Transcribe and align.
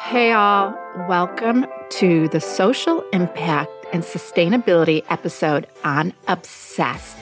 Hey, 0.00 0.32
all. 0.32 0.78
Welcome 1.08 1.66
to 1.90 2.28
the 2.28 2.40
social 2.40 3.02
impact 3.12 3.70
and 3.92 4.04
sustainability 4.04 5.04
episode 5.10 5.66
on 5.84 6.14
Obsessed. 6.28 7.16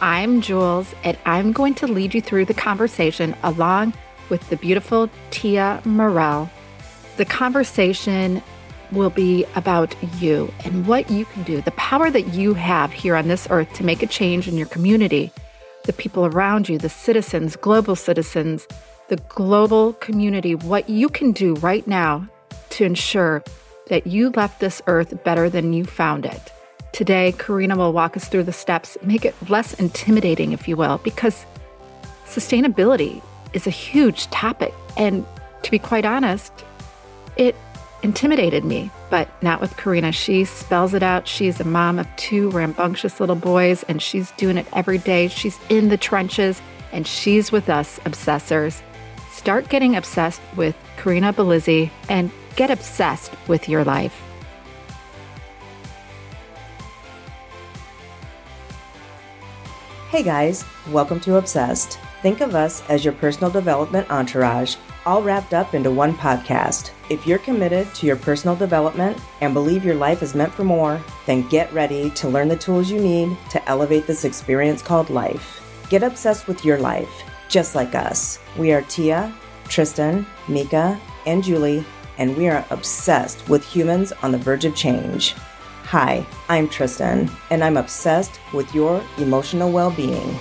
I'm 0.00 0.40
Jules, 0.40 0.94
and 1.02 1.18
I'm 1.26 1.52
going 1.52 1.74
to 1.74 1.88
lead 1.88 2.14
you 2.14 2.22
through 2.22 2.44
the 2.44 2.54
conversation 2.54 3.34
along 3.42 3.92
with 4.30 4.48
the 4.50 4.56
beautiful 4.56 5.10
Tia 5.30 5.82
Morell. 5.84 6.48
The 7.16 7.24
conversation 7.24 8.40
will 8.92 9.10
be 9.10 9.44
about 9.56 9.94
you 10.20 10.54
and 10.64 10.86
what 10.86 11.10
you 11.10 11.24
can 11.24 11.42
do, 11.42 11.60
the 11.60 11.72
power 11.72 12.08
that 12.08 12.28
you 12.28 12.54
have 12.54 12.92
here 12.92 13.16
on 13.16 13.26
this 13.26 13.48
earth 13.50 13.70
to 13.74 13.84
make 13.84 14.02
a 14.02 14.06
change 14.06 14.46
in 14.46 14.56
your 14.56 14.68
community, 14.68 15.32
the 15.84 15.92
people 15.92 16.24
around 16.24 16.68
you, 16.68 16.78
the 16.78 16.88
citizens, 16.88 17.56
global 17.56 17.96
citizens, 17.96 18.68
the 19.12 19.16
global 19.28 19.92
community, 19.94 20.54
what 20.54 20.88
you 20.88 21.06
can 21.06 21.32
do 21.32 21.52
right 21.56 21.86
now 21.86 22.26
to 22.70 22.82
ensure 22.82 23.44
that 23.88 24.06
you 24.06 24.30
left 24.30 24.58
this 24.58 24.80
earth 24.86 25.22
better 25.22 25.50
than 25.50 25.74
you 25.74 25.84
found 25.84 26.24
it. 26.24 26.50
Today, 26.92 27.32
Corinna 27.32 27.76
will 27.76 27.92
walk 27.92 28.16
us 28.16 28.26
through 28.26 28.44
the 28.44 28.54
steps, 28.54 28.96
make 29.02 29.26
it 29.26 29.34
less 29.50 29.74
intimidating, 29.74 30.52
if 30.52 30.66
you 30.66 30.78
will, 30.78 30.96
because 31.04 31.44
sustainability 32.24 33.20
is 33.52 33.66
a 33.66 33.70
huge 33.70 34.28
topic. 34.28 34.72
And 34.96 35.26
to 35.62 35.70
be 35.70 35.78
quite 35.78 36.06
honest, 36.06 36.50
it 37.36 37.54
intimidated 38.02 38.64
me, 38.64 38.90
but 39.10 39.28
not 39.42 39.60
with 39.60 39.76
Corinna. 39.76 40.12
She 40.12 40.46
spells 40.46 40.94
it 40.94 41.02
out. 41.02 41.28
She's 41.28 41.60
a 41.60 41.64
mom 41.64 41.98
of 41.98 42.06
two 42.16 42.48
rambunctious 42.48 43.20
little 43.20 43.36
boys, 43.36 43.82
and 43.88 44.00
she's 44.00 44.30
doing 44.38 44.56
it 44.56 44.66
every 44.72 44.96
day. 44.96 45.28
She's 45.28 45.58
in 45.68 45.90
the 45.90 45.98
trenches, 45.98 46.62
and 46.92 47.06
she's 47.06 47.52
with 47.52 47.68
us, 47.68 47.98
obsessors. 48.06 48.80
Start 49.42 49.68
getting 49.68 49.96
obsessed 49.96 50.40
with 50.54 50.76
Corinna 50.96 51.32
Bellizzi 51.32 51.90
and 52.08 52.30
get 52.54 52.70
obsessed 52.70 53.32
with 53.48 53.68
your 53.68 53.82
life. 53.82 54.22
Hey 60.10 60.22
guys, 60.22 60.64
welcome 60.90 61.18
to 61.18 61.38
Obsessed. 61.38 61.98
Think 62.22 62.40
of 62.40 62.54
us 62.54 62.88
as 62.88 63.04
your 63.04 63.14
personal 63.14 63.50
development 63.50 64.08
entourage, 64.12 64.76
all 65.04 65.24
wrapped 65.24 65.54
up 65.54 65.74
into 65.74 65.90
one 65.90 66.14
podcast. 66.14 66.92
If 67.10 67.26
you're 67.26 67.38
committed 67.40 67.92
to 67.96 68.06
your 68.06 68.14
personal 68.14 68.54
development 68.54 69.18
and 69.40 69.52
believe 69.52 69.84
your 69.84 69.96
life 69.96 70.22
is 70.22 70.36
meant 70.36 70.54
for 70.54 70.62
more, 70.62 71.02
then 71.26 71.48
get 71.48 71.72
ready 71.72 72.10
to 72.10 72.28
learn 72.28 72.46
the 72.46 72.56
tools 72.56 72.92
you 72.92 73.00
need 73.00 73.36
to 73.50 73.68
elevate 73.68 74.06
this 74.06 74.24
experience 74.24 74.82
called 74.82 75.10
life. 75.10 75.58
Get 75.90 76.04
obsessed 76.04 76.46
with 76.46 76.64
your 76.64 76.78
life 76.78 77.24
just 77.52 77.74
like 77.74 77.94
us. 77.94 78.38
We 78.56 78.72
are 78.72 78.80
Tia, 78.80 79.32
Tristan, 79.64 80.24
Mika, 80.48 80.98
and 81.26 81.44
Julie, 81.44 81.84
and 82.16 82.34
we 82.34 82.48
are 82.48 82.64
obsessed 82.70 83.46
with 83.46 83.62
humans 83.62 84.10
on 84.22 84.32
the 84.32 84.38
verge 84.38 84.64
of 84.64 84.74
change. 84.74 85.34
Hi, 85.84 86.26
I'm 86.48 86.66
Tristan, 86.66 87.30
and 87.50 87.62
I'm 87.62 87.76
obsessed 87.76 88.40
with 88.54 88.74
your 88.74 89.04
emotional 89.18 89.70
well 89.70 89.90
being. 89.90 90.38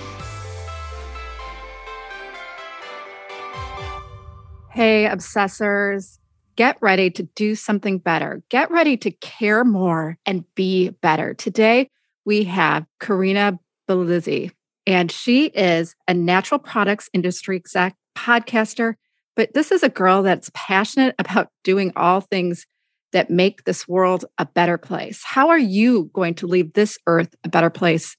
Hey, 4.70 5.06
obsessors, 5.12 6.18
get 6.56 6.78
ready 6.80 7.10
to 7.12 7.24
do 7.24 7.56
something 7.56 7.98
better. 7.98 8.42
Get 8.48 8.72
ready 8.72 8.96
to 8.96 9.12
care 9.12 9.66
more 9.66 10.18
and 10.26 10.46
be 10.56 10.92
better. 11.02 11.34
Today, 11.34 11.90
we 12.24 12.46
have 12.46 12.86
Corinna 13.02 13.60
Bellizzi. 13.90 14.52
And 14.88 15.12
she 15.12 15.46
is 15.48 15.96
a 16.08 16.14
natural 16.14 16.60
products 16.60 17.10
industry 17.14 17.56
exec, 17.56 17.96
podcaster, 18.18 18.96
but 19.36 19.54
this 19.54 19.72
is 19.72 19.84
a 19.84 19.90
girl 19.90 20.24
that's 20.24 20.52
passionate 20.54 21.16
about 21.20 21.50
doing 21.64 21.94
all 21.96 22.22
things 22.22 22.66
that 23.14 23.30
make 23.30 23.64
this 23.64 23.88
world 23.88 24.26
a 24.38 24.46
better 24.46 24.78
place. 24.78 25.22
How 25.24 25.50
are 25.50 25.60
you 25.60 26.10
going 26.14 26.36
to 26.36 26.48
leave 26.48 26.74
this 26.74 26.98
earth 27.08 27.36
a 27.44 27.50
better 27.50 27.70
place, 27.70 28.16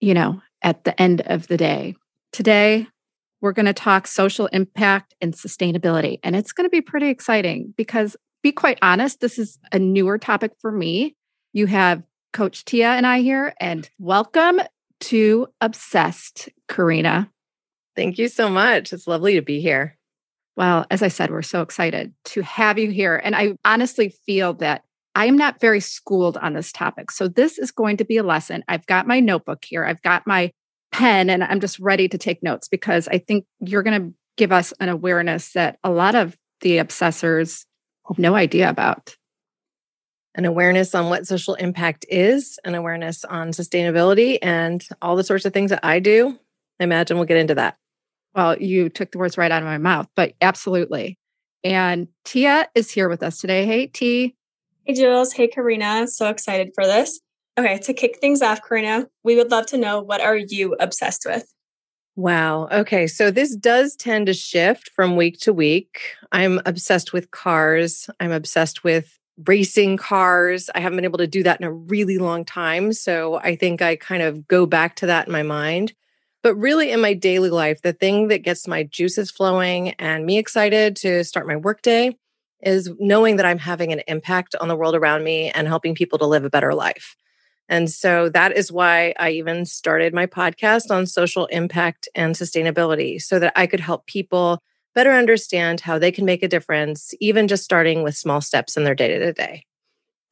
you 0.00 0.14
know, 0.14 0.40
at 0.62 0.84
the 0.84 1.00
end 1.00 1.22
of 1.22 1.46
the 1.48 1.56
day? 1.56 1.94
Today, 2.32 2.86
we're 3.40 3.52
going 3.52 3.66
to 3.66 3.72
talk 3.72 4.06
social 4.06 4.46
impact 4.48 5.14
and 5.20 5.34
sustainability. 5.34 6.18
And 6.22 6.36
it's 6.36 6.52
going 6.52 6.66
to 6.66 6.70
be 6.70 6.82
pretty 6.82 7.08
exciting 7.08 7.72
because, 7.76 8.16
be 8.42 8.52
quite 8.52 8.78
honest, 8.82 9.20
this 9.20 9.38
is 9.38 9.58
a 9.72 9.78
newer 9.78 10.18
topic 10.18 10.52
for 10.60 10.70
me. 10.70 11.16
You 11.52 11.66
have 11.66 12.02
Coach 12.32 12.64
Tia 12.64 12.90
and 12.90 13.06
I 13.06 13.20
here, 13.20 13.54
and 13.60 13.88
welcome 13.98 14.60
to 15.00 15.48
Obsessed, 15.60 16.48
Corinna. 16.68 17.30
Thank 17.96 18.18
you 18.18 18.28
so 18.28 18.48
much. 18.48 18.92
It's 18.92 19.06
lovely 19.06 19.34
to 19.34 19.42
be 19.42 19.60
here. 19.60 19.96
Well, 20.56 20.86
as 20.90 21.02
I 21.02 21.08
said, 21.08 21.30
we're 21.30 21.42
so 21.42 21.62
excited 21.62 22.12
to 22.26 22.42
have 22.42 22.78
you 22.78 22.90
here. 22.90 23.16
And 23.16 23.34
I 23.34 23.56
honestly 23.64 24.14
feel 24.26 24.54
that 24.54 24.82
I 25.14 25.26
am 25.26 25.36
not 25.36 25.60
very 25.60 25.80
schooled 25.80 26.36
on 26.36 26.54
this 26.54 26.72
topic. 26.72 27.10
So 27.10 27.28
this 27.28 27.58
is 27.58 27.70
going 27.70 27.96
to 27.96 28.04
be 28.04 28.16
a 28.16 28.22
lesson. 28.22 28.62
I've 28.68 28.86
got 28.86 29.06
my 29.06 29.20
notebook 29.20 29.64
here, 29.64 29.84
I've 29.84 30.02
got 30.02 30.26
my 30.26 30.52
pen, 30.92 31.30
and 31.30 31.42
I'm 31.42 31.60
just 31.60 31.78
ready 31.78 32.08
to 32.08 32.18
take 32.18 32.42
notes 32.42 32.68
because 32.68 33.08
I 33.08 33.18
think 33.18 33.44
you're 33.60 33.82
going 33.82 34.02
to 34.02 34.14
give 34.36 34.52
us 34.52 34.72
an 34.80 34.88
awareness 34.88 35.52
that 35.52 35.78
a 35.82 35.90
lot 35.90 36.14
of 36.14 36.36
the 36.60 36.78
obsessors 36.78 37.64
have 38.08 38.18
no 38.18 38.34
idea 38.34 38.68
about 38.68 39.16
an 40.34 40.44
awareness 40.44 40.94
on 40.94 41.08
what 41.08 41.26
social 41.26 41.54
impact 41.54 42.06
is, 42.08 42.58
an 42.64 42.74
awareness 42.74 43.24
on 43.24 43.50
sustainability, 43.50 44.38
and 44.42 44.86
all 45.02 45.16
the 45.16 45.24
sorts 45.24 45.44
of 45.44 45.52
things 45.52 45.70
that 45.70 45.84
I 45.84 45.98
do. 45.98 46.38
I 46.78 46.84
imagine 46.84 47.16
we'll 47.16 47.26
get 47.26 47.36
into 47.36 47.54
that. 47.56 47.76
Well, 48.34 48.56
you 48.58 48.88
took 48.88 49.10
the 49.10 49.18
words 49.18 49.36
right 49.36 49.50
out 49.50 49.62
of 49.62 49.68
my 49.68 49.78
mouth, 49.78 50.08
but 50.14 50.34
absolutely. 50.40 51.18
And 51.64 52.08
Tia 52.24 52.68
is 52.74 52.90
here 52.90 53.08
with 53.08 53.22
us 53.22 53.40
today. 53.40 53.66
Hey, 53.66 53.88
T. 53.88 54.36
Hey, 54.84 54.94
Jules. 54.94 55.32
Hey, 55.32 55.48
Corinna. 55.48 56.06
So 56.06 56.28
excited 56.28 56.70
for 56.74 56.86
this. 56.86 57.20
Okay, 57.58 57.78
to 57.78 57.92
kick 57.92 58.18
things 58.20 58.40
off, 58.40 58.62
Corinna, 58.62 59.06
we 59.24 59.36
would 59.36 59.50
love 59.50 59.66
to 59.66 59.76
know 59.76 60.00
what 60.00 60.20
are 60.20 60.36
you 60.36 60.76
obsessed 60.80 61.24
with? 61.26 61.52
Wow. 62.16 62.68
Okay. 62.68 63.06
So 63.06 63.30
this 63.30 63.54
does 63.54 63.96
tend 63.96 64.26
to 64.26 64.34
shift 64.34 64.90
from 64.94 65.16
week 65.16 65.38
to 65.40 65.52
week. 65.52 66.00
I'm 66.32 66.60
obsessed 66.66 67.12
with 67.12 67.30
cars. 67.30 68.08
I'm 68.20 68.32
obsessed 68.32 68.84
with 68.84 69.18
racing 69.46 69.96
cars. 69.96 70.70
I 70.74 70.80
haven't 70.80 70.96
been 70.96 71.04
able 71.04 71.18
to 71.18 71.26
do 71.26 71.42
that 71.42 71.60
in 71.60 71.66
a 71.66 71.72
really 71.72 72.18
long 72.18 72.44
time. 72.44 72.92
So 72.92 73.36
I 73.36 73.56
think 73.56 73.82
I 73.82 73.96
kind 73.96 74.22
of 74.22 74.46
go 74.48 74.66
back 74.66 74.96
to 74.96 75.06
that 75.06 75.26
in 75.26 75.32
my 75.32 75.42
mind. 75.42 75.92
But 76.42 76.54
really, 76.54 76.90
in 76.90 77.00
my 77.02 77.12
daily 77.12 77.50
life, 77.50 77.82
the 77.82 77.92
thing 77.92 78.28
that 78.28 78.42
gets 78.42 78.66
my 78.66 78.82
juices 78.84 79.30
flowing 79.30 79.90
and 79.92 80.24
me 80.24 80.38
excited 80.38 80.96
to 80.96 81.22
start 81.22 81.46
my 81.46 81.56
workday 81.56 82.16
is 82.62 82.90
knowing 82.98 83.36
that 83.36 83.46
I'm 83.46 83.58
having 83.58 83.92
an 83.92 84.02
impact 84.08 84.54
on 84.60 84.68
the 84.68 84.76
world 84.76 84.94
around 84.94 85.22
me 85.24 85.50
and 85.50 85.68
helping 85.68 85.94
people 85.94 86.18
to 86.18 86.26
live 86.26 86.44
a 86.44 86.50
better 86.50 86.74
life. 86.74 87.16
And 87.68 87.90
so 87.90 88.28
that 88.30 88.56
is 88.56 88.72
why 88.72 89.14
I 89.18 89.30
even 89.30 89.64
started 89.64 90.12
my 90.12 90.26
podcast 90.26 90.90
on 90.90 91.06
social 91.06 91.46
impact 91.46 92.08
and 92.14 92.34
sustainability 92.34 93.22
so 93.22 93.38
that 93.38 93.52
I 93.54 93.66
could 93.66 93.80
help 93.80 94.06
people 94.06 94.62
better 94.94 95.12
understand 95.12 95.80
how 95.80 95.98
they 95.98 96.12
can 96.12 96.24
make 96.24 96.42
a 96.42 96.48
difference, 96.48 97.14
even 97.20 97.48
just 97.48 97.64
starting 97.64 98.02
with 98.02 98.16
small 98.16 98.40
steps 98.40 98.76
in 98.76 98.84
their 98.84 98.94
day 98.94 99.18
to 99.18 99.32
day. 99.32 99.64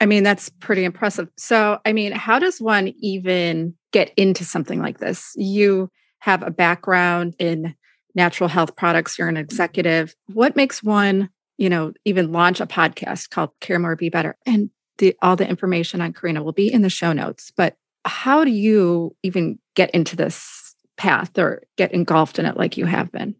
I 0.00 0.06
mean, 0.06 0.22
that's 0.22 0.48
pretty 0.60 0.84
impressive. 0.84 1.28
So, 1.36 1.78
I 1.84 1.92
mean, 1.92 2.12
how 2.12 2.38
does 2.38 2.60
one 2.60 2.94
even 3.00 3.74
get 3.92 4.12
into 4.16 4.44
something 4.44 4.80
like 4.80 4.98
this? 4.98 5.32
You 5.36 5.90
have 6.20 6.42
a 6.42 6.50
background 6.50 7.34
in 7.38 7.74
natural 8.14 8.48
health 8.48 8.76
products, 8.76 9.18
you're 9.18 9.28
an 9.28 9.34
mm-hmm. 9.34 9.42
executive. 9.42 10.14
What 10.32 10.56
makes 10.56 10.82
one, 10.82 11.30
you 11.56 11.68
know, 11.68 11.92
even 12.04 12.32
launch 12.32 12.60
a 12.60 12.66
podcast 12.66 13.30
called 13.30 13.50
Care 13.60 13.78
More 13.78 13.96
Be 13.96 14.08
Better? 14.08 14.36
And 14.46 14.70
the, 14.98 15.16
all 15.22 15.36
the 15.36 15.48
information 15.48 16.00
on 16.00 16.12
Corinna 16.12 16.42
will 16.42 16.52
be 16.52 16.72
in 16.72 16.82
the 16.82 16.90
show 16.90 17.12
notes. 17.12 17.52
But 17.56 17.76
how 18.04 18.44
do 18.44 18.50
you 18.50 19.14
even 19.22 19.58
get 19.74 19.90
into 19.90 20.16
this 20.16 20.74
path 20.96 21.36
or 21.38 21.62
get 21.76 21.92
engulfed 21.92 22.38
in 22.38 22.46
it 22.46 22.56
like 22.56 22.76
you 22.76 22.86
have 22.86 23.10
been? 23.12 23.34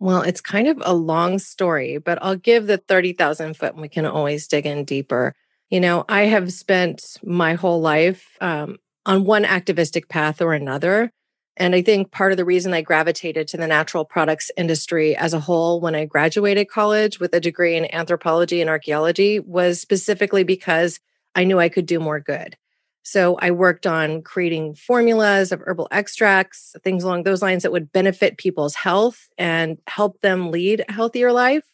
Well, 0.00 0.22
it's 0.22 0.40
kind 0.40 0.66
of 0.66 0.82
a 0.82 0.94
long 0.94 1.38
story, 1.38 1.98
but 1.98 2.18
I'll 2.22 2.36
give 2.36 2.66
the 2.66 2.78
30,000 2.78 3.54
foot 3.54 3.74
and 3.74 3.82
we 3.82 3.88
can 3.88 4.06
always 4.06 4.46
dig 4.48 4.64
in 4.64 4.84
deeper. 4.84 5.34
You 5.68 5.78
know, 5.78 6.06
I 6.08 6.22
have 6.22 6.52
spent 6.54 7.18
my 7.22 7.52
whole 7.52 7.82
life 7.82 8.26
um, 8.40 8.78
on 9.04 9.24
one 9.24 9.44
activistic 9.44 10.08
path 10.08 10.40
or 10.40 10.54
another. 10.54 11.12
And 11.58 11.74
I 11.74 11.82
think 11.82 12.12
part 12.12 12.32
of 12.32 12.38
the 12.38 12.46
reason 12.46 12.72
I 12.72 12.80
gravitated 12.80 13.46
to 13.48 13.58
the 13.58 13.66
natural 13.66 14.06
products 14.06 14.50
industry 14.56 15.14
as 15.14 15.34
a 15.34 15.40
whole 15.40 15.82
when 15.82 15.94
I 15.94 16.06
graduated 16.06 16.70
college 16.70 17.20
with 17.20 17.34
a 17.34 17.40
degree 17.40 17.76
in 17.76 17.92
anthropology 17.94 18.62
and 18.62 18.70
archaeology 18.70 19.38
was 19.38 19.82
specifically 19.82 20.44
because 20.44 20.98
I 21.34 21.44
knew 21.44 21.60
I 21.60 21.68
could 21.68 21.84
do 21.84 22.00
more 22.00 22.20
good. 22.20 22.56
So 23.02 23.36
I 23.40 23.50
worked 23.50 23.86
on 23.86 24.22
creating 24.22 24.74
formulas 24.74 25.52
of 25.52 25.62
herbal 25.64 25.88
extracts, 25.90 26.74
things 26.84 27.02
along 27.02 27.22
those 27.22 27.42
lines 27.42 27.62
that 27.62 27.72
would 27.72 27.92
benefit 27.92 28.36
people's 28.36 28.74
health 28.74 29.28
and 29.38 29.78
help 29.86 30.20
them 30.20 30.50
lead 30.50 30.84
a 30.86 30.92
healthier 30.92 31.32
life, 31.32 31.64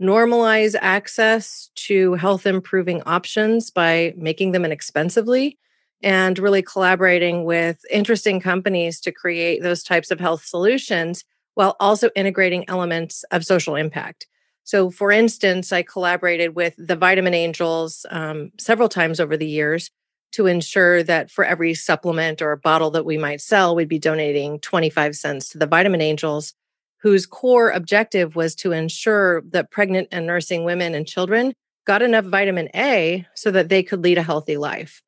normalize 0.00 0.74
access 0.80 1.70
to 1.76 2.14
health 2.14 2.46
improving 2.46 3.02
options 3.06 3.70
by 3.70 4.12
making 4.16 4.52
them 4.52 4.64
inexpensively, 4.64 5.58
and 6.02 6.38
really 6.38 6.62
collaborating 6.62 7.44
with 7.44 7.78
interesting 7.88 8.40
companies 8.40 9.00
to 9.00 9.12
create 9.12 9.62
those 9.62 9.84
types 9.84 10.10
of 10.10 10.18
health 10.18 10.44
solutions 10.44 11.24
while 11.54 11.76
also 11.78 12.10
integrating 12.16 12.64
elements 12.68 13.24
of 13.30 13.44
social 13.44 13.76
impact. 13.76 14.26
So, 14.64 14.90
for 14.90 15.12
instance, 15.12 15.72
I 15.72 15.82
collaborated 15.82 16.56
with 16.56 16.74
the 16.78 16.96
Vitamin 16.96 17.34
Angels 17.34 18.06
um, 18.10 18.50
several 18.58 18.88
times 18.88 19.20
over 19.20 19.36
the 19.36 19.46
years 19.46 19.90
to 20.32 20.46
ensure 20.46 21.02
that 21.02 21.30
for 21.30 21.44
every 21.44 21.74
supplement 21.74 22.42
or 22.42 22.56
bottle 22.56 22.90
that 22.90 23.04
we 23.04 23.18
might 23.18 23.40
sell, 23.40 23.74
we'd 23.74 23.88
be 23.88 23.98
donating 23.98 24.58
25 24.60 25.14
cents 25.14 25.50
to 25.50 25.58
the 25.58 25.66
Vitamin 25.66 26.00
Angels, 26.00 26.54
whose 27.02 27.26
core 27.26 27.70
objective 27.70 28.34
was 28.36 28.54
to 28.56 28.72
ensure 28.72 29.42
that 29.50 29.70
pregnant 29.70 30.08
and 30.10 30.26
nursing 30.26 30.64
women 30.64 30.94
and 30.94 31.06
children 31.06 31.52
got 31.86 32.02
enough 32.02 32.24
vitamin 32.24 32.68
A 32.74 33.26
so 33.34 33.50
that 33.50 33.68
they 33.68 33.82
could 33.82 34.02
lead 34.02 34.18
a 34.18 34.22
healthy 34.22 34.56
life. 34.56 35.02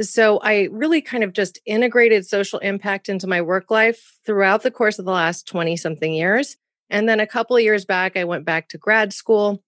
So 0.00 0.38
I 0.42 0.68
really 0.70 1.00
kind 1.00 1.24
of 1.24 1.32
just 1.32 1.58
integrated 1.64 2.26
social 2.26 2.58
impact 2.58 3.08
into 3.08 3.26
my 3.26 3.40
work 3.40 3.70
life 3.70 4.18
throughout 4.26 4.62
the 4.62 4.70
course 4.70 4.98
of 4.98 5.04
the 5.04 5.12
last 5.12 5.46
20 5.46 5.76
something 5.76 6.12
years. 6.12 6.56
And 6.90 7.08
then 7.08 7.18
a 7.18 7.26
couple 7.26 7.56
of 7.56 7.62
years 7.62 7.84
back, 7.84 8.16
I 8.16 8.24
went 8.24 8.44
back 8.44 8.68
to 8.70 8.78
grad 8.78 9.12
school, 9.12 9.62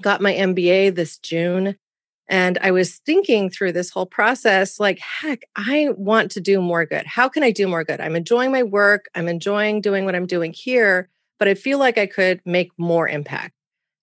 got 0.00 0.20
my 0.20 0.32
MBA 0.32 0.94
this 0.94 1.18
June. 1.18 1.76
And 2.32 2.56
I 2.62 2.70
was 2.70 2.96
thinking 2.96 3.50
through 3.50 3.72
this 3.72 3.90
whole 3.90 4.06
process 4.06 4.80
like, 4.80 4.98
heck, 5.00 5.42
I 5.54 5.90
want 5.98 6.30
to 6.30 6.40
do 6.40 6.62
more 6.62 6.86
good. 6.86 7.04
How 7.04 7.28
can 7.28 7.42
I 7.42 7.50
do 7.50 7.68
more 7.68 7.84
good? 7.84 8.00
I'm 8.00 8.16
enjoying 8.16 8.50
my 8.50 8.62
work, 8.62 9.04
I'm 9.14 9.28
enjoying 9.28 9.82
doing 9.82 10.06
what 10.06 10.14
I'm 10.14 10.24
doing 10.24 10.54
here, 10.54 11.10
but 11.38 11.46
I 11.46 11.52
feel 11.52 11.78
like 11.78 11.98
I 11.98 12.06
could 12.06 12.40
make 12.46 12.70
more 12.78 13.06
impact. 13.06 13.52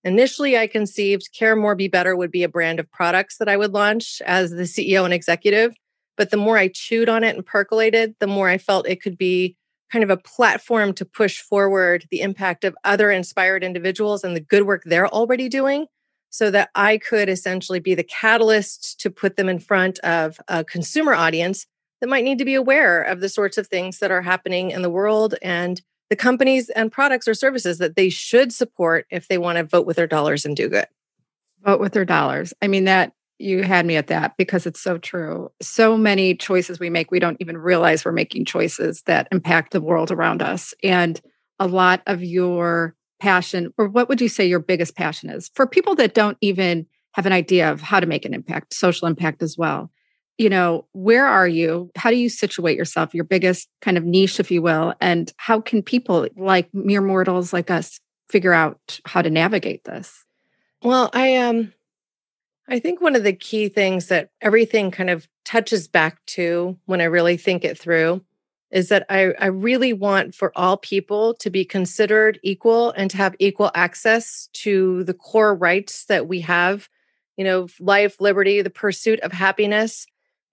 Initially, 0.04 0.56
I 0.56 0.68
conceived 0.68 1.30
Care 1.34 1.56
More 1.56 1.74
Be 1.74 1.88
Better 1.88 2.16
would 2.16 2.30
be 2.30 2.44
a 2.44 2.50
brand 2.50 2.80
of 2.80 2.92
products 2.92 3.38
that 3.38 3.50
I 3.50 3.58
would 3.58 3.74
launch 3.74 4.22
as 4.24 4.52
the 4.52 4.64
CEO 4.64 5.06
and 5.06 5.14
executive. 5.14 5.74
But 6.16 6.30
the 6.30 6.38
more 6.38 6.58
I 6.60 6.68
chewed 6.68 7.10
on 7.10 7.24
it 7.24 7.36
and 7.36 7.44
percolated, 7.44 8.14
the 8.20 8.28
more 8.28 8.48
I 8.48 8.60
felt 8.60 8.88
it 8.88 9.02
could 9.02 9.18
be 9.18 9.58
kind 9.92 10.04
of 10.04 10.12
a 10.12 10.18
platform 10.18 10.94
to 10.94 11.04
push 11.04 11.40
forward 11.40 12.06
the 12.12 12.22
impact 12.22 12.64
of 12.64 12.76
other 12.84 13.10
inspired 13.10 13.64
individuals 13.64 14.24
and 14.24 14.36
the 14.36 14.40
good 14.42 14.68
work 14.68 14.84
they're 14.86 15.08
already 15.08 15.50
doing 15.50 15.88
so 16.30 16.52
that 16.52 16.70
I 16.76 16.98
could 16.98 17.30
essentially 17.30 17.80
be 17.80 17.96
the 17.96 18.04
catalyst 18.04 19.00
to 19.02 19.10
put 19.10 19.36
them 19.36 19.50
in 19.50 19.60
front 19.60 20.00
of 20.00 20.40
a 20.48 20.64
consumer 20.64 21.14
audience 21.14 21.66
that 22.02 22.10
might 22.10 22.24
need 22.24 22.38
to 22.38 22.46
be 22.46 22.56
aware 22.56 23.02
of 23.02 23.20
the 23.20 23.30
sorts 23.30 23.58
of 23.58 23.68
things 23.68 24.00
that 24.00 24.12
are 24.12 24.22
happening 24.22 24.72
in 24.72 24.81
the 24.81 24.90
world 24.90 25.36
and 25.42 25.81
the 26.10 26.16
companies 26.16 26.70
and 26.70 26.92
products 26.92 27.28
or 27.28 27.34
services 27.34 27.78
that 27.78 27.96
they 27.96 28.10
should 28.10 28.52
support 28.52 29.06
if 29.12 29.28
they 29.28 29.38
want 29.38 29.58
to 29.58 29.64
vote 29.64 29.86
with 29.86 29.98
their 29.98 30.08
dollars 30.08 30.46
and 30.46 30.56
do 30.56 30.70
good. 30.70 30.88
Vote 31.64 31.80
with 31.80 31.94
their 31.94 32.06
dollars. 32.06 32.54
I 32.62 32.68
mean, 32.68 32.86
that 32.86 33.14
you 33.38 33.64
had 33.64 33.86
me 33.86 33.96
at 33.96 34.08
that 34.08 34.36
because 34.38 34.66
it's 34.66 34.81
so 34.81 34.98
true. 34.98 35.50
So 35.62 35.98
many 35.98 36.36
choices 36.36 36.80
we 36.80 36.90
make, 36.90 37.12
we 37.12 37.20
don't 37.20 37.38
even 37.40 37.58
realize 37.58 38.04
we're 38.04 38.12
making 38.12 38.46
choices 38.46 39.02
that 39.04 39.28
impact 39.31 39.72
the 39.72 39.81
world 39.81 40.12
around 40.12 40.42
us. 40.42 40.74
And 40.84 41.20
a 41.60 41.68
lot 41.68 42.02
of 42.08 42.24
your 42.24 42.96
passion, 43.19 43.74
or 43.77 43.88
what 43.88 44.10
would 44.10 44.21
you 44.21 44.30
say 44.30 44.45
your 44.45 44.60
biggest 44.60 44.95
passion 44.95 45.30
is 45.30 45.50
for 45.54 45.68
people 45.68 45.95
that 45.95 46.13
don't 46.13 46.38
even 46.42 46.86
have 47.13 47.25
an 47.25 47.33
idea 47.33 47.71
of 47.71 47.81
how 47.81 48.00
to 48.00 48.06
make 48.06 48.25
an 48.25 48.33
impact, 48.33 48.74
social 48.74 49.07
impact 49.07 49.42
as 49.42 49.57
well? 49.57 49.92
you 50.39 50.50
know, 50.50 50.86
where 50.94 51.27
are 51.27 51.48
you? 51.48 51.92
How 51.98 52.10
do 52.10 52.16
you 52.16 52.30
situate 52.30 52.77
yourself, 52.77 53.13
your 53.13 53.25
biggest 53.25 53.68
kind 53.81 53.98
of 53.98 54.06
niche, 54.06 54.39
if 54.39 54.50
you 54.50 54.62
will? 54.62 54.94
And 55.01 55.31
how 55.36 55.60
can 55.60 55.83
people 55.83 56.27
like 56.38 56.74
mere 56.74 57.01
mortals 57.01 57.51
like 57.51 57.69
us 57.69 58.00
figure 58.30 58.54
out 58.54 59.01
how 59.06 59.21
to 59.21 59.30
navigate 59.30 59.83
this? 59.83 60.25
Well, 60.81 61.10
I 61.13 61.36
um 61.36 61.74
I 62.69 62.80
think 62.80 63.01
one 63.01 63.18
of 63.18 63.24
the 63.24 63.33
key 63.33 63.68
things 63.68 64.07
that 64.07 64.30
everything 64.42 64.92
kind 64.92 65.10
of 65.10 65.27
touches 65.44 65.89
back 65.89 66.25
to 66.27 66.77
when 66.86 67.01
I 67.01 67.06
really 67.06 67.36
think 67.36 67.66
it 67.66 67.77
through 67.77 68.24
is 68.71 68.89
that 68.89 69.06
I, 69.10 69.33
I 69.39 69.48
really 69.48 69.94
want 69.94 70.36
for 70.36 70.51
all 70.56 70.77
people 70.77 71.33
to 71.36 71.50
be 71.50 71.66
considered 71.66 72.39
equal 72.44 72.92
and 72.92 73.10
to 73.12 73.18
have 73.18 73.36
equal 73.39 73.71
access 73.74 74.48
to 74.54 75.04
the 75.06 75.13
core 75.13 75.56
rights 75.56 76.06
that 76.06 76.27
we 76.27 76.42
have, 76.42 76.88
you 77.36 77.44
know, 77.44 77.68
life, 77.80 78.21
liberty, 78.21 78.62
the 78.62 78.69
pursuit 78.69 79.19
of 79.21 79.31
happiness 79.31 80.06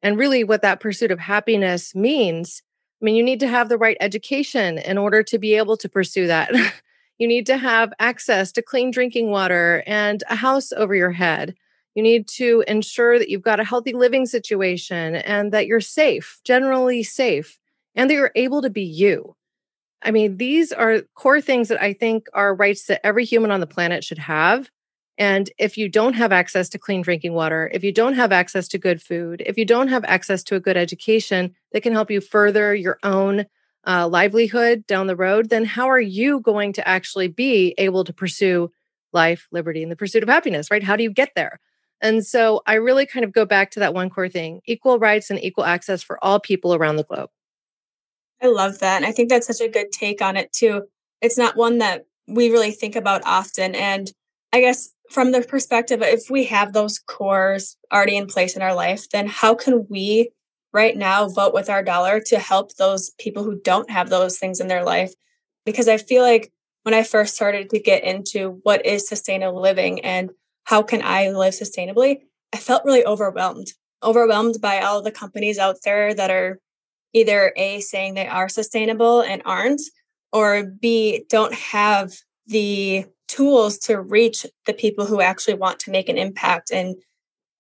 and 0.03 0.19
really, 0.19 0.45
what 0.45 0.63
that 0.63 0.79
pursuit 0.79 1.11
of 1.11 1.19
happiness 1.19 1.95
means 1.95 2.63
I 3.01 3.05
mean, 3.05 3.15
you 3.15 3.23
need 3.23 3.41
to 3.41 3.49
have 3.49 3.69
the 3.69 3.77
right 3.77 3.97
education 4.01 4.79
in 4.79 4.97
order 4.97 5.23
to 5.25 5.39
be 5.39 5.55
able 5.55 5.77
to 5.77 5.89
pursue 5.89 6.29
that. 6.29 6.51
you 7.19 7.29
need 7.29 7.45
to 7.47 7.59
have 7.59 7.93
access 7.99 8.53
to 8.53 8.63
clean 8.63 8.91
drinking 8.91 9.31
water 9.31 9.83
and 9.87 10.25
a 10.31 10.37
house 10.37 10.73
over 10.73 10.95
your 10.95 11.11
head. 11.11 11.55
You 11.95 12.03
need 12.03 12.27
to 12.29 12.65
ensure 12.67 13.19
that 13.19 13.29
you've 13.29 13.43
got 13.43 13.61
a 13.61 13.65
healthy 13.65 13.93
living 13.93 14.25
situation 14.25 15.17
and 15.17 15.53
that 15.53 15.67
you're 15.67 15.81
safe, 15.81 16.41
generally 16.45 17.03
safe, 17.03 17.59
and 17.97 18.09
that 18.09 18.15
you're 18.15 18.33
able 18.37 18.63
to 18.63 18.71
be 18.71 18.83
you. 18.85 19.35
I 20.03 20.13
mean, 20.13 20.37
these 20.37 20.73
are 20.73 21.03
core 21.15 21.41
things 21.41 21.69
that 21.69 21.83
I 21.83 21.93
think 21.93 22.29
are 22.33 22.55
rights 22.55 22.87
that 22.87 23.05
every 23.05 23.25
human 23.25 23.51
on 23.51 23.61
the 23.61 23.67
planet 23.67 24.05
should 24.05 24.19
have. 24.19 24.71
And 25.19 25.51
if 25.59 25.79
you 25.79 25.89
don't 25.89 26.13
have 26.13 26.31
access 26.31 26.69
to 26.69 26.79
clean 26.79 27.01
drinking 27.01 27.33
water, 27.33 27.71
if 27.73 27.83
you 27.83 27.93
don't 27.93 28.15
have 28.15 28.33
access 28.33 28.69
to 28.69 28.79
good 28.79 29.01
food, 29.01 29.43
if 29.47 29.57
you 29.57 29.65
don't 29.65 29.89
have 29.89 30.05
access 30.05 30.43
to 30.45 30.57
a 30.57 30.61
good 30.61 30.77
education 30.77 31.55
that 31.73 31.83
can 31.83 31.95
help 31.95 32.11
you 32.11 32.21
further 32.21 32.75
your 32.75 32.99
own 33.03 33.47
uh, 33.87 34.07
livelihood 34.07 34.87
down 34.87 35.07
the 35.07 35.17
road, 35.17 35.49
then 35.49 35.65
how 35.65 35.89
are 35.89 36.01
you 36.01 36.41
going 36.41 36.75
to 36.75 36.87
actually 36.87 37.29
be 37.29 37.75
able 37.79 38.05
to 38.05 38.13
pursue 38.13 38.71
life, 39.13 39.49
liberty, 39.51 39.83
and 39.83 39.91
the 39.91 39.97
pursuit 39.97 40.23
of 40.23 40.29
happiness, 40.29 40.71
right? 40.71 40.83
How 40.83 40.97
do 40.97 41.03
you 41.03 41.11
get 41.11 41.31
there? 41.35 41.61
And 42.03 42.27
so 42.27 42.61
I 42.67 42.75
really 42.75 43.07
kind 43.07 43.25
of 43.25 43.33
go 43.33 43.47
back 43.47 43.71
to 43.71 43.81
that 43.81 43.95
one 43.95 44.11
core 44.11 44.29
thing 44.29 44.61
equal 44.67 44.99
rights 44.99 45.31
and 45.31 45.43
equal 45.43 45.65
access 45.65 46.03
for 46.03 46.23
all 46.23 46.39
people 46.39 46.75
around 46.75 46.97
the 46.97 47.05
globe. 47.05 47.31
I 48.43 48.49
love 48.49 48.79
that. 48.81 48.97
And 48.97 49.07
I 49.07 49.13
think 49.13 49.29
that's 49.29 49.47
such 49.47 49.61
a 49.61 49.71
good 49.71 49.93
take 49.93 50.21
on 50.21 50.37
it, 50.37 50.53
too. 50.53 50.83
It's 51.21 51.39
not 51.39 51.57
one 51.57 51.79
that 51.79 52.05
we 52.29 52.51
really 52.51 52.71
think 52.71 52.97
about 52.97 53.23
often. 53.25 53.75
And 53.75 54.13
I 54.53 54.61
guess 54.61 54.91
from 55.11 55.33
the 55.33 55.43
perspective 55.43 56.03
if 56.03 56.29
we 56.31 56.45
have 56.45 56.73
those 56.73 56.99
cores 56.99 57.77
already 57.93 58.17
in 58.17 58.27
place 58.27 58.57
in 58.57 58.63
our 58.63 58.75
life, 58.75 59.09
then 59.11 59.27
how 59.27 59.55
can 59.55 59.87
we 59.89 60.31
right 60.73 60.97
now 60.97 61.29
vote 61.29 61.55
with 61.55 61.71
our 61.71 61.83
dollar 61.83 62.21
to 62.21 62.39
help 62.39 62.75
those 62.75 63.11
people 63.19 63.45
who 63.45 63.61
don't 63.63 63.91
have 63.91 64.11
those 64.11 64.39
things 64.39 64.61
in 64.61 64.69
their 64.69 64.85
life? 64.85 65.13
Because 65.65 65.89
I 65.89 65.97
feel 65.97 66.23
like 66.23 66.53
when 66.83 66.95
I 66.95 67.03
first 67.03 67.35
started 67.35 67.71
to 67.71 67.81
get 67.81 68.05
into 68.05 68.61
what 68.63 68.85
is 68.85 69.09
sustainable 69.09 69.61
living 69.61 70.01
and 70.01 70.31
how 70.65 70.83
can 70.83 71.03
I 71.03 71.31
live 71.31 71.55
sustainably, 71.55 72.19
I 72.53 72.59
felt 72.59 72.85
really 72.85 73.05
overwhelmed. 73.05 73.69
Overwhelmed 74.03 74.57
by 74.61 74.81
all 74.81 75.03
the 75.03 75.11
companies 75.11 75.59
out 75.59 75.77
there 75.85 76.15
that 76.15 76.31
are 76.31 76.61
either 77.13 77.53
A, 77.57 77.81
saying 77.81 78.15
they 78.15 78.29
are 78.29 78.49
sustainable 78.49 79.21
and 79.21 79.43
aren't, 79.45 79.81
or 80.33 80.65
B, 80.65 81.25
don't 81.29 81.55
have 81.55 82.13
the 82.47 83.07
tools 83.29 83.79
to 83.79 84.01
reach 84.01 84.47
the 84.67 84.75
people 84.75 85.07
who 85.07 85.21
actually 85.21 85.55
want 85.55 85.81
to 85.81 85.91
make 85.91 86.09
an 86.09 86.19
impact 86.19 86.71
and 86.71 86.97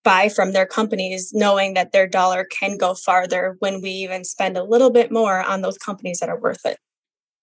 buy 0.04 0.28
from 0.28 0.52
their 0.52 0.66
companies, 0.66 1.32
knowing 1.34 1.74
that 1.74 1.90
their 1.90 2.06
dollar 2.06 2.44
can 2.44 2.76
go 2.76 2.94
farther 2.94 3.56
when 3.58 3.82
we 3.82 3.90
even 3.90 4.24
spend 4.24 4.56
a 4.56 4.62
little 4.62 4.90
bit 4.90 5.10
more 5.10 5.42
on 5.42 5.62
those 5.62 5.76
companies 5.78 6.20
that 6.20 6.28
are 6.28 6.38
worth 6.38 6.64
it. 6.64 6.78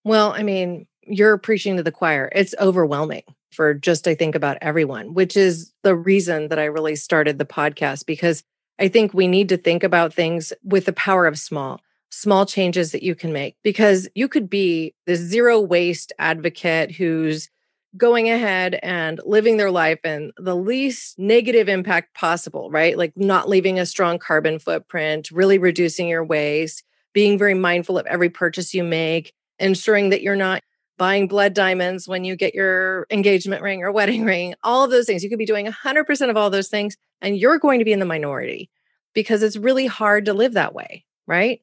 Well, 0.05 0.31
I 0.31 0.43
mean, 0.43 0.87
you're 1.05 1.37
preaching 1.37 1.75
to 1.75 1.83
the 1.83 1.91
choir. 1.91 2.31
It's 2.33 2.55
overwhelming 2.61 3.23
for 3.51 3.73
just, 3.73 4.07
I 4.07 4.15
think, 4.15 4.33
about 4.33 4.57
everyone, 4.61 5.13
which 5.13 5.35
is 5.35 5.73
the 5.83 5.95
reason 5.95 6.47
that 6.47 6.59
I 6.59 6.65
really 6.65 6.95
started 6.95 7.37
the 7.37 7.45
podcast 7.45 8.05
because 8.05 8.43
I 8.79 8.87
think 8.87 9.13
we 9.13 9.27
need 9.27 9.49
to 9.49 9.57
think 9.57 9.83
about 9.83 10.13
things 10.13 10.53
with 10.63 10.85
the 10.85 10.93
power 10.93 11.25
of 11.27 11.37
small 11.37 11.81
small 12.13 12.45
changes 12.45 12.91
that 12.91 13.01
you 13.01 13.15
can 13.15 13.33
make 13.33 13.55
because 13.63 14.07
you 14.13 14.27
could 14.27 14.47
be 14.47 14.93
the 15.07 15.15
zero 15.15 15.59
waste 15.59 16.13
advocate 16.19 16.91
who's 16.91 17.49
going 17.97 18.29
ahead 18.29 18.79
and 18.83 19.19
living 19.25 19.57
their 19.57 19.71
life 19.71 19.99
in 20.03 20.31
the 20.37 20.55
least 20.55 21.17
negative 21.17 21.67
impact 21.67 22.13
possible, 22.13 22.69
right? 22.69 22.97
Like 22.97 23.13
not 23.15 23.49
leaving 23.49 23.79
a 23.79 23.85
strong 23.85 24.19
carbon 24.19 24.59
footprint, 24.59 25.31
really 25.31 25.57
reducing 25.57 26.07
your 26.07 26.23
waste, 26.23 26.83
being 27.13 27.37
very 27.37 27.55
mindful 27.55 27.97
of 27.97 28.05
every 28.05 28.29
purchase 28.29 28.75
you 28.75 28.83
make, 28.83 29.33
ensuring 29.57 30.09
that 30.11 30.21
you're 30.21 30.35
not 30.35 30.61
buying 30.99 31.27
blood 31.27 31.55
diamonds 31.55 32.07
when 32.07 32.23
you 32.23 32.35
get 32.35 32.53
your 32.53 33.07
engagement 33.09 33.63
ring 33.63 33.81
or 33.81 33.91
wedding 33.91 34.23
ring, 34.23 34.53
all 34.63 34.83
of 34.83 34.91
those 34.91 35.07
things. 35.07 35.23
You 35.23 35.29
could 35.31 35.39
be 35.39 35.47
doing 35.47 35.65
100% 35.65 36.29
of 36.29 36.37
all 36.37 36.51
those 36.51 36.69
things 36.69 36.95
and 37.23 37.37
you're 37.37 37.57
going 37.57 37.79
to 37.79 37.85
be 37.85 37.93
in 37.93 37.99
the 37.99 38.05
minority 38.05 38.69
because 39.15 39.41
it's 39.41 39.57
really 39.57 39.87
hard 39.87 40.25
to 40.25 40.33
live 40.33 40.53
that 40.53 40.75
way, 40.75 41.05
right? 41.25 41.61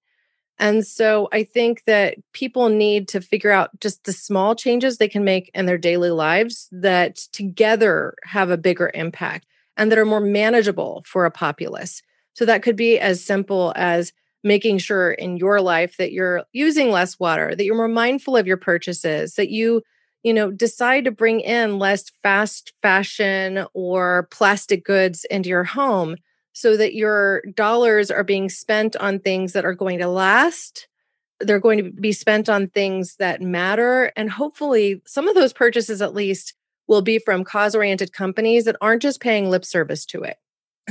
And 0.61 0.87
so 0.87 1.31
I 1.33 1.43
think 1.43 1.85
that 1.87 2.19
people 2.35 2.69
need 2.69 3.09
to 3.09 3.23
figure 3.23 3.51
out 3.51 3.71
just 3.81 4.05
the 4.05 4.13
small 4.13 4.55
changes 4.55 4.99
they 4.99 5.09
can 5.09 5.25
make 5.25 5.51
in 5.55 5.65
their 5.65 5.79
daily 5.79 6.11
lives 6.11 6.69
that 6.71 7.17
together 7.33 8.15
have 8.25 8.51
a 8.51 8.59
bigger 8.59 8.91
impact 8.93 9.47
and 9.79 9.91
that 9.91 9.99
are 9.99 10.05
more 10.05 10.21
manageable 10.21 11.03
for 11.07 11.25
a 11.25 11.31
populace. 11.31 12.03
So 12.35 12.45
that 12.45 12.63
could 12.63 12.77
be 12.77 12.99
as 12.99 13.25
simple 13.25 13.73
as 13.75 14.13
making 14.45 14.79
sure 14.79 15.13
in 15.13 15.39
your 15.39 15.63
life 15.63 15.97
that 15.97 16.13
you're 16.13 16.45
using 16.53 16.91
less 16.91 17.19
water, 17.19 17.55
that 17.57 17.65
you're 17.65 17.75
more 17.75 17.89
mindful 17.89 18.37
of 18.37 18.47
your 18.47 18.59
purchases, 18.59 19.35
that 19.37 19.49
you 19.49 19.83
you 20.23 20.35
know 20.35 20.51
decide 20.51 21.07
to 21.07 21.11
bring 21.11 21.41
in 21.41 21.79
less 21.79 22.11
fast 22.23 22.75
fashion 22.83 23.65
or 23.73 24.29
plastic 24.31 24.85
goods 24.85 25.25
into 25.31 25.49
your 25.49 25.65
home 25.65 26.17
so 26.61 26.77
that 26.77 26.95
your 26.95 27.43
dollars 27.55 28.11
are 28.11 28.25
being 28.25 28.49
spent 28.51 28.95
on 28.97 29.19
things 29.19 29.55
that 29.55 29.65
are 29.65 29.75
going 29.75 29.99
to 29.99 30.09
last. 30.09 30.89
They're 31.41 31.59
going 31.59 31.83
to 31.83 31.91
be 31.91 32.13
spent 32.13 32.51
on 32.51 32.69
things 32.69 33.17
that 33.17 33.41
matter. 33.41 34.13
And 34.15 34.31
hopefully, 34.31 35.01
some 35.07 35.27
of 35.27 35.35
those 35.35 35.55
purchases 35.55 36.03
at 36.03 36.15
least 36.15 36.55
will 36.87 37.01
be 37.01 37.19
from 37.19 37.45
cause 37.45 37.75
oriented 37.75 38.13
companies 38.13 38.65
that 38.65 38.77
aren't 38.81 39.01
just 39.01 39.21
paying 39.21 39.49
lip 39.49 39.65
service 39.65 40.05
to 40.07 40.23
it. 40.23 40.37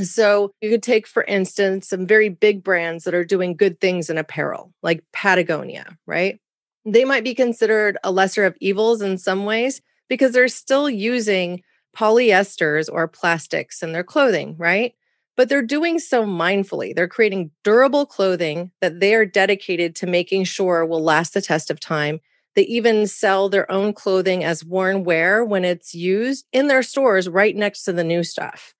So 0.01 0.51
you 0.61 0.69
could 0.69 0.81
take, 0.81 1.05
for 1.05 1.23
instance, 1.23 1.89
some 1.89 2.07
very 2.07 2.29
big 2.29 2.63
brands 2.63 3.03
that 3.03 3.13
are 3.13 3.25
doing 3.25 3.55
good 3.55 3.79
things 3.79 4.09
in 4.09 4.17
apparel, 4.17 4.73
like 4.81 5.03
Patagonia, 5.13 5.97
right? 6.07 6.39
They 6.85 7.05
might 7.05 7.23
be 7.23 7.35
considered 7.35 7.97
a 8.03 8.11
lesser 8.11 8.45
of 8.45 8.57
evils 8.59 9.01
in 9.01 9.17
some 9.17 9.45
ways 9.45 9.81
because 10.07 10.31
they're 10.31 10.47
still 10.47 10.89
using 10.89 11.61
polyesters 11.95 12.89
or 12.91 13.07
plastics 13.07 13.83
in 13.83 13.91
their 13.91 14.03
clothing, 14.03 14.55
right? 14.57 14.93
But 15.39 15.47
they're 15.47 15.61
doing 15.61 15.99
so 15.99 16.25
mindfully. 16.25 16.93
They're 16.93 17.07
creating 17.07 17.51
durable 17.63 18.05
clothing 18.05 18.71
that 18.81 18.99
they 18.99 19.15
are 19.15 19.25
dedicated 19.25 19.95
to 19.95 20.05
making 20.05 20.43
sure 20.43 20.85
will 20.85 21.01
last 21.01 21.33
the 21.33 21.41
test 21.41 21.71
of 21.71 21.79
time. 21.79 22.19
They 22.57 22.63
even 22.63 23.07
sell 23.07 23.47
their 23.47 23.71
own 23.71 23.93
clothing 23.93 24.43
as 24.43 24.65
worn 24.65 25.05
wear 25.05 25.45
when 25.45 25.63
it's 25.63 25.95
used 25.95 26.45
in 26.51 26.67
their 26.67 26.83
stores 26.83 27.29
right 27.29 27.55
next 27.55 27.83
to 27.83 27.93
the 27.93 28.03
new 28.03 28.21
stuff. 28.21 28.73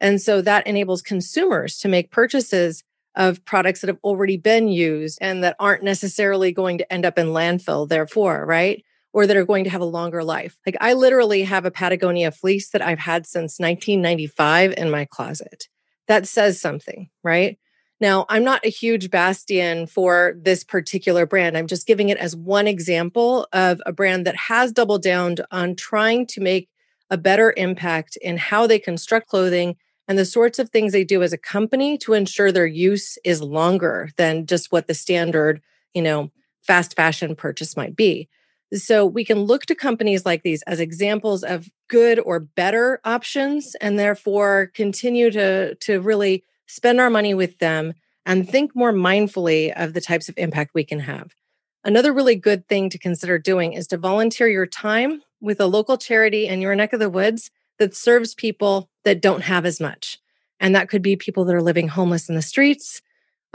And 0.00 0.18
so 0.18 0.40
that 0.40 0.66
enables 0.66 1.02
consumers 1.02 1.76
to 1.80 1.88
make 1.88 2.10
purchases 2.10 2.84
of 3.14 3.44
products 3.44 3.82
that 3.82 3.88
have 3.88 4.00
already 4.02 4.38
been 4.38 4.68
used 4.68 5.18
and 5.20 5.44
that 5.44 5.56
aren't 5.60 5.82
necessarily 5.82 6.52
going 6.52 6.78
to 6.78 6.90
end 6.90 7.04
up 7.04 7.18
in 7.18 7.26
landfill, 7.26 7.86
therefore, 7.86 8.46
right? 8.46 8.82
Or 9.12 9.26
that 9.26 9.36
are 9.36 9.44
going 9.44 9.64
to 9.64 9.70
have 9.70 9.82
a 9.82 9.84
longer 9.84 10.24
life. 10.24 10.56
Like 10.64 10.78
I 10.80 10.94
literally 10.94 11.42
have 11.42 11.66
a 11.66 11.70
Patagonia 11.70 12.30
fleece 12.30 12.70
that 12.70 12.80
I've 12.80 12.98
had 12.98 13.26
since 13.26 13.60
1995 13.60 14.72
in 14.78 14.90
my 14.90 15.04
closet. 15.04 15.68
That 16.08 16.26
says 16.26 16.60
something, 16.60 17.10
right? 17.22 17.58
Now, 18.00 18.26
I'm 18.28 18.44
not 18.44 18.64
a 18.64 18.70
huge 18.70 19.10
bastion 19.10 19.86
for 19.86 20.34
this 20.40 20.62
particular 20.62 21.26
brand. 21.26 21.56
I'm 21.56 21.66
just 21.66 21.86
giving 21.86 22.10
it 22.10 22.18
as 22.18 22.36
one 22.36 22.68
example 22.68 23.48
of 23.52 23.80
a 23.86 23.92
brand 23.92 24.26
that 24.26 24.36
has 24.36 24.72
doubled 24.72 25.02
down 25.02 25.36
on 25.50 25.74
trying 25.74 26.26
to 26.28 26.40
make 26.40 26.68
a 27.10 27.16
better 27.16 27.52
impact 27.56 28.16
in 28.16 28.36
how 28.36 28.66
they 28.66 28.78
construct 28.78 29.28
clothing 29.28 29.76
and 30.06 30.18
the 30.18 30.24
sorts 30.24 30.58
of 30.58 30.70
things 30.70 30.92
they 30.92 31.04
do 31.04 31.22
as 31.22 31.32
a 31.32 31.38
company 31.38 31.98
to 31.98 32.14
ensure 32.14 32.52
their 32.52 32.66
use 32.66 33.18
is 33.24 33.42
longer 33.42 34.10
than 34.16 34.46
just 34.46 34.70
what 34.72 34.86
the 34.86 34.94
standard, 34.94 35.60
you 35.92 36.02
know, 36.02 36.30
fast 36.62 36.94
fashion 36.94 37.34
purchase 37.34 37.76
might 37.76 37.96
be. 37.96 38.28
So 38.74 39.06
we 39.06 39.24
can 39.24 39.40
look 39.40 39.64
to 39.66 39.74
companies 39.74 40.26
like 40.26 40.42
these 40.42 40.62
as 40.62 40.78
examples 40.78 41.42
of 41.42 41.68
good 41.88 42.18
or 42.18 42.40
better 42.40 43.00
options 43.04 43.74
and 43.80 43.98
therefore 43.98 44.70
continue 44.74 45.30
to 45.30 45.74
to 45.76 46.00
really 46.00 46.44
spend 46.66 47.00
our 47.00 47.08
money 47.08 47.32
with 47.34 47.58
them 47.58 47.94
and 48.26 48.48
think 48.48 48.76
more 48.76 48.92
mindfully 48.92 49.72
of 49.74 49.94
the 49.94 50.02
types 50.02 50.28
of 50.28 50.36
impact 50.36 50.72
we 50.74 50.84
can 50.84 51.00
have. 51.00 51.34
Another 51.82 52.12
really 52.12 52.36
good 52.36 52.68
thing 52.68 52.90
to 52.90 52.98
consider 52.98 53.38
doing 53.38 53.72
is 53.72 53.86
to 53.86 53.96
volunteer 53.96 54.48
your 54.48 54.66
time 54.66 55.22
with 55.40 55.60
a 55.60 55.66
local 55.66 55.96
charity 55.96 56.46
in 56.46 56.60
your 56.60 56.74
neck 56.74 56.92
of 56.92 57.00
the 57.00 57.08
woods 57.08 57.50
that 57.78 57.96
serves 57.96 58.34
people 58.34 58.90
that 59.04 59.22
don't 59.22 59.42
have 59.42 59.64
as 59.64 59.80
much. 59.80 60.18
And 60.60 60.74
that 60.74 60.90
could 60.90 61.00
be 61.00 61.16
people 61.16 61.44
that 61.44 61.54
are 61.54 61.62
living 61.62 61.88
homeless 61.88 62.28
in 62.28 62.34
the 62.34 62.42
streets, 62.42 63.00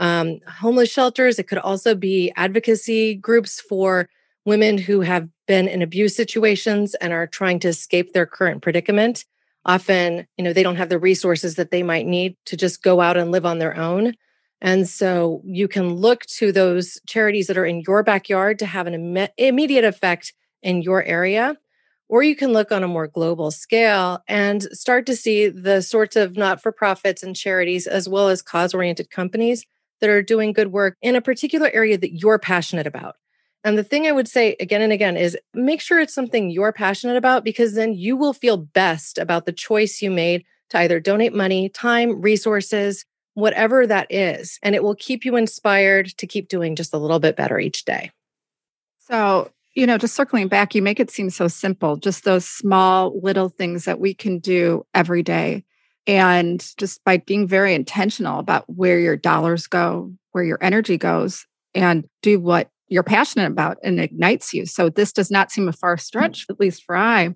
um, 0.00 0.40
homeless 0.48 0.90
shelters. 0.90 1.38
It 1.38 1.46
could 1.46 1.58
also 1.58 1.94
be 1.94 2.32
advocacy 2.34 3.14
groups 3.14 3.60
for 3.60 4.08
women 4.44 4.78
who 4.78 5.00
have 5.00 5.28
been 5.46 5.68
in 5.68 5.82
abuse 5.82 6.14
situations 6.14 6.94
and 6.96 7.12
are 7.12 7.26
trying 7.26 7.58
to 7.60 7.68
escape 7.68 8.12
their 8.12 8.26
current 8.26 8.62
predicament. 8.62 9.24
Often, 9.64 10.26
you 10.36 10.44
know, 10.44 10.52
they 10.52 10.62
don't 10.62 10.76
have 10.76 10.90
the 10.90 10.98
resources 10.98 11.54
that 11.54 11.70
they 11.70 11.82
might 11.82 12.06
need 12.06 12.36
to 12.46 12.56
just 12.56 12.82
go 12.82 13.00
out 13.00 13.16
and 13.16 13.30
live 13.30 13.46
on 13.46 13.58
their 13.58 13.76
own. 13.76 14.14
And 14.60 14.88
so 14.88 15.42
you 15.44 15.68
can 15.68 15.94
look 15.94 16.24
to 16.26 16.52
those 16.52 17.00
charities 17.06 17.46
that 17.46 17.58
are 17.58 17.66
in 17.66 17.82
your 17.86 18.02
backyard 18.02 18.58
to 18.60 18.66
have 18.66 18.86
an 18.86 19.16
Im- 19.16 19.28
immediate 19.36 19.84
effect 19.84 20.32
in 20.62 20.82
your 20.82 21.02
area. 21.02 21.56
Or 22.08 22.22
you 22.22 22.36
can 22.36 22.52
look 22.52 22.70
on 22.70 22.82
a 22.82 22.88
more 22.88 23.06
global 23.06 23.50
scale 23.50 24.22
and 24.28 24.62
start 24.64 25.06
to 25.06 25.16
see 25.16 25.48
the 25.48 25.80
sorts 25.80 26.16
of 26.16 26.36
not 26.36 26.62
for 26.62 26.70
profits 26.70 27.22
and 27.22 27.34
charities, 27.34 27.86
as 27.86 28.08
well 28.08 28.28
as 28.28 28.42
cause 28.42 28.74
oriented 28.74 29.10
companies 29.10 29.64
that 30.00 30.10
are 30.10 30.22
doing 30.22 30.52
good 30.52 30.70
work 30.70 30.96
in 31.00 31.16
a 31.16 31.22
particular 31.22 31.70
area 31.72 31.96
that 31.96 32.14
you're 32.14 32.38
passionate 32.38 32.86
about. 32.86 33.16
And 33.64 33.78
the 33.78 33.84
thing 33.84 34.06
I 34.06 34.12
would 34.12 34.28
say 34.28 34.56
again 34.60 34.82
and 34.82 34.92
again 34.92 35.16
is 35.16 35.38
make 35.54 35.80
sure 35.80 35.98
it's 35.98 36.14
something 36.14 36.50
you're 36.50 36.72
passionate 36.72 37.16
about 37.16 37.44
because 37.44 37.74
then 37.74 37.94
you 37.94 38.14
will 38.14 38.34
feel 38.34 38.58
best 38.58 39.16
about 39.16 39.46
the 39.46 39.52
choice 39.52 40.02
you 40.02 40.10
made 40.10 40.44
to 40.68 40.78
either 40.78 41.00
donate 41.00 41.34
money, 41.34 41.70
time, 41.70 42.20
resources, 42.20 43.06
whatever 43.32 43.86
that 43.86 44.06
is. 44.10 44.58
And 44.62 44.74
it 44.74 44.82
will 44.82 44.94
keep 44.94 45.24
you 45.24 45.36
inspired 45.36 46.08
to 46.18 46.26
keep 46.26 46.48
doing 46.48 46.76
just 46.76 46.92
a 46.92 46.98
little 46.98 47.18
bit 47.18 47.36
better 47.36 47.58
each 47.58 47.86
day. 47.86 48.10
So, 48.98 49.50
you 49.74 49.86
know, 49.86 49.98
just 49.98 50.14
circling 50.14 50.48
back, 50.48 50.74
you 50.74 50.82
make 50.82 51.00
it 51.00 51.10
seem 51.10 51.30
so 51.30 51.48
simple, 51.48 51.96
just 51.96 52.24
those 52.24 52.46
small 52.46 53.18
little 53.20 53.48
things 53.48 53.86
that 53.86 53.98
we 53.98 54.12
can 54.12 54.38
do 54.40 54.86
every 54.94 55.22
day. 55.22 55.64
And 56.06 56.64
just 56.76 57.02
by 57.02 57.16
being 57.16 57.48
very 57.48 57.74
intentional 57.74 58.38
about 58.38 58.68
where 58.68 59.00
your 59.00 59.16
dollars 59.16 59.66
go, 59.66 60.12
where 60.32 60.44
your 60.44 60.58
energy 60.60 60.98
goes, 60.98 61.46
and 61.74 62.06
do 62.22 62.38
what 62.38 62.70
you're 62.88 63.02
passionate 63.02 63.46
about 63.46 63.78
and 63.82 64.00
ignites 64.00 64.52
you. 64.52 64.66
So 64.66 64.88
this 64.88 65.12
does 65.12 65.30
not 65.30 65.50
seem 65.50 65.68
a 65.68 65.72
far 65.72 65.96
stretch, 65.96 66.46
at 66.50 66.60
least 66.60 66.84
for 66.84 66.96
I. 66.96 67.34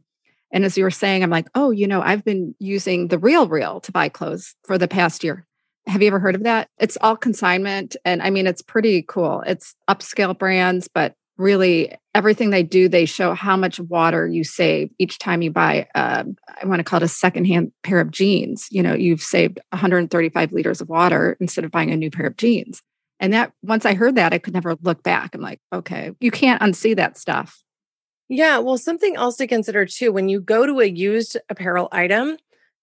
And 0.53 0.65
as 0.65 0.79
you 0.79 0.85
were 0.85 0.91
saying, 0.91 1.23
I'm 1.23 1.31
like, 1.31 1.49
oh, 1.55 1.71
you 1.71 1.87
know, 1.87 2.01
I've 2.01 2.25
been 2.25 2.55
using 2.59 3.09
the 3.09 3.19
Real 3.19 3.49
Real 3.49 3.81
to 3.81 3.93
buy 3.93 4.09
clothes 4.09 4.55
for 4.65 4.79
the 4.79 4.89
past 4.89 5.23
year. 5.23 5.47
Have 5.87 6.03
you 6.03 6.09
ever 6.09 6.21
heard 6.21 6.35
of 6.35 6.45
that? 6.45 6.69
It's 6.79 6.99
all 7.01 7.17
consignment. 7.17 7.97
And 8.05 8.23
I 8.23 8.31
mean, 8.31 8.47
it's 8.47 8.63
pretty 8.63 9.03
cool. 9.03 9.43
It's 9.47 9.75
upscale 9.89 10.39
brands, 10.39 10.89
but 10.89 11.15
really 11.39 11.95
everything 12.15 12.51
they 12.51 12.63
do, 12.63 12.89
they 12.89 13.05
show 13.05 13.33
how 13.33 13.57
much 13.57 13.79
water 13.79 14.27
you 14.27 14.43
save 14.45 14.91
each 14.99 15.19
time 15.19 15.41
you 15.41 15.51
buy, 15.51 15.87
uh, 15.95 16.25
I 16.61 16.67
want 16.67 16.81
to 16.81 16.85
call 16.85 16.99
it 16.99 17.05
a 17.05 17.09
secondhand 17.09 17.73
pair 17.83 18.01
of 18.01 18.11
jeans. 18.11 18.67
You 18.71 18.83
know, 18.83 18.95
you've 18.95 19.23
saved 19.23 19.61
135 19.71 20.53
liters 20.53 20.81
of 20.81 20.89
water 20.89 21.37
instead 21.41 21.65
of 21.65 21.71
buying 21.71 21.91
a 21.91 21.97
new 21.97 22.11
pair 22.11 22.27
of 22.27 22.37
jeans. 22.37 22.83
And 23.21 23.33
that 23.33 23.53
once 23.63 23.85
I 23.85 23.95
heard 23.95 24.15
that, 24.15 24.33
I 24.33 24.39
could 24.39 24.55
never 24.55 24.77
look 24.83 25.03
back. 25.03 25.35
I'm 25.35 25.41
like, 25.41 25.61
okay, 25.73 26.13
you 26.21 26.31
can't 26.31 26.63
unsee 26.63 26.97
that 26.97 27.19
stuff. 27.19 27.63
Yeah. 28.29 28.59
Well, 28.59 28.79
something 28.79 29.17
else 29.17 29.37
to 29.37 29.47
consider 29.47 29.87
too 29.87 30.13
when 30.13 30.29
you 30.29 30.41
go 30.41 30.67
to 30.67 30.81
a 30.81 30.87
used 30.87 31.37
apparel 31.49 31.89
item, 31.93 32.37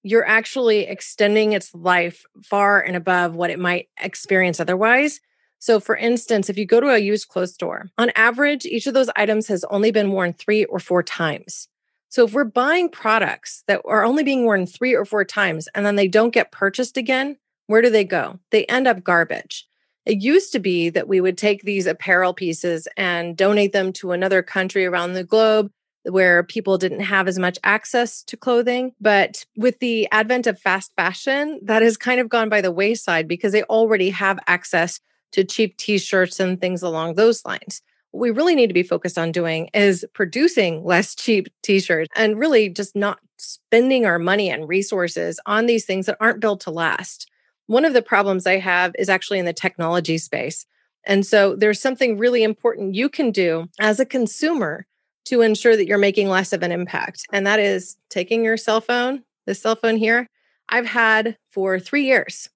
you're 0.04 0.28
actually 0.28 0.82
extending 0.82 1.54
its 1.54 1.74
life 1.74 2.26
far 2.44 2.82
and 2.82 2.96
above 2.96 3.36
what 3.36 3.50
it 3.50 3.60
might 3.60 3.90
experience 4.00 4.60
otherwise. 4.60 5.20
So, 5.60 5.80
for 5.80 5.96
instance, 5.96 6.48
if 6.48 6.60
you 6.60 6.66
go 6.66 6.80
to 6.80 6.90
a 6.90 7.00
used 7.00 7.28
clothes 7.28 7.56
store, 7.56 7.90
on 7.98 8.12
average, 8.16 8.66
each 8.66 8.86
of 8.86 8.94
those 8.94 9.10
items 9.16 9.48
has 9.48 9.64
only 9.72 9.90
been 9.90 10.12
worn 10.12 10.34
three 10.34 10.66
or 10.66 10.78
four 10.78 11.02
times. 11.02 11.70
So, 12.10 12.26
if 12.26 12.34
we're 12.34 12.44
buying 12.44 12.88
products 12.90 13.64
that 13.68 13.82
are 13.86 14.06
only 14.06 14.24
being 14.24 14.46
worn 14.46 14.68
three 14.68 14.94
or 14.94 15.06
four 15.06 15.26
times 15.26 15.68
and 15.74 15.84
then 15.86 15.96
they 15.96 16.08
don't 16.08 16.34
get 16.34 16.52
purchased 16.52 16.98
again, 16.98 17.38
where 17.66 17.82
do 17.82 17.90
they 17.90 18.04
go? 18.04 18.40
They 18.52 18.66
end 18.66 18.88
up 18.88 19.04
garbage. 19.04 19.68
It 20.06 20.22
used 20.22 20.52
to 20.52 20.60
be 20.60 20.90
that 20.90 21.08
we 21.08 21.20
would 21.20 21.38
take 21.38 21.64
these 21.64 21.88
apparel 21.88 22.34
pieces 22.34 22.88
and 22.96 23.36
donate 23.36 23.74
them 23.74 23.92
to 23.94 24.12
another 24.12 24.44
country 24.44 24.86
around 24.86 25.14
the 25.14 25.24
globe 25.24 25.72
where 26.04 26.44
people 26.44 26.78
didn't 26.78 27.00
have 27.00 27.28
as 27.28 27.40
much 27.40 27.58
access 27.64 28.22
to 28.24 28.38
clothing. 28.38 28.94
But 29.02 29.46
with 29.58 29.80
the 29.80 30.08
advent 30.12 30.46
of 30.46 30.60
fast 30.60 30.94
fashion, 30.96 31.60
that 31.64 31.82
has 31.82 31.98
kind 31.98 32.20
of 32.20 32.30
gone 32.30 32.50
by 32.50 32.62
the 32.62 32.72
wayside 32.72 33.28
because 33.28 33.52
they 33.52 33.64
already 33.64 34.12
have 34.12 34.40
access 34.48 35.00
to 35.32 35.44
cheap 35.44 35.78
t 35.78 35.98
shirts 35.98 36.40
and 36.40 36.62
things 36.62 36.84
along 36.84 37.16
those 37.16 37.44
lines. 37.44 37.82
What 38.12 38.22
we 38.22 38.32
really 38.32 38.56
need 38.56 38.68
to 38.68 38.74
be 38.74 38.84
focused 38.84 39.18
on 39.18 39.32
doing 39.32 39.70
is 39.74 40.06
producing 40.14 40.84
less 40.86 41.16
cheap 41.16 41.48
t 41.64 41.80
shirts 41.80 42.10
and 42.16 42.40
really 42.40 42.70
just 42.70 42.96
not 42.96 43.20
spending 43.38 44.06
our 44.06 44.20
money 44.20 44.50
and 44.50 44.68
resources 44.68 45.40
on 45.46 45.66
these 45.66 45.86
things 45.86 46.06
that 46.06 46.18
aren't 46.22 46.40
built 46.40 46.62
to 46.62 46.72
last. 46.72 47.30
One 47.68 47.86
of 47.86 47.94
the 47.94 48.02
problems 48.02 48.46
I 48.46 48.58
have 48.58 48.94
is 48.98 49.10
actually 49.10 49.40
in 49.40 49.46
the 49.46 49.54
technology 49.54 50.18
space. 50.18 50.66
And 51.06 51.26
so 51.26 51.56
there's 51.56 51.82
something 51.82 52.18
really 52.18 52.44
important 52.44 52.96
you 52.96 53.10
can 53.10 53.32
do 53.32 53.68
as 53.80 54.00
a 54.00 54.06
consumer 54.06 54.86
to 55.26 55.42
ensure 55.42 55.76
that 55.76 55.88
you're 55.88 55.98
making 55.98 56.30
less 56.30 56.54
of 56.54 56.64
an 56.64 56.72
impact. 56.72 57.26
And 57.32 57.46
that 57.48 57.60
is 57.60 57.98
taking 58.10 58.44
your 58.44 58.58
cell 58.58 58.82
phone, 58.82 59.24
this 59.46 59.62
cell 59.62 59.76
phone 59.76 59.98
here, 59.98 60.30
I've 60.70 60.86
had 60.86 61.38
for 61.52 61.80
three 61.80 62.06
years. 62.06 62.50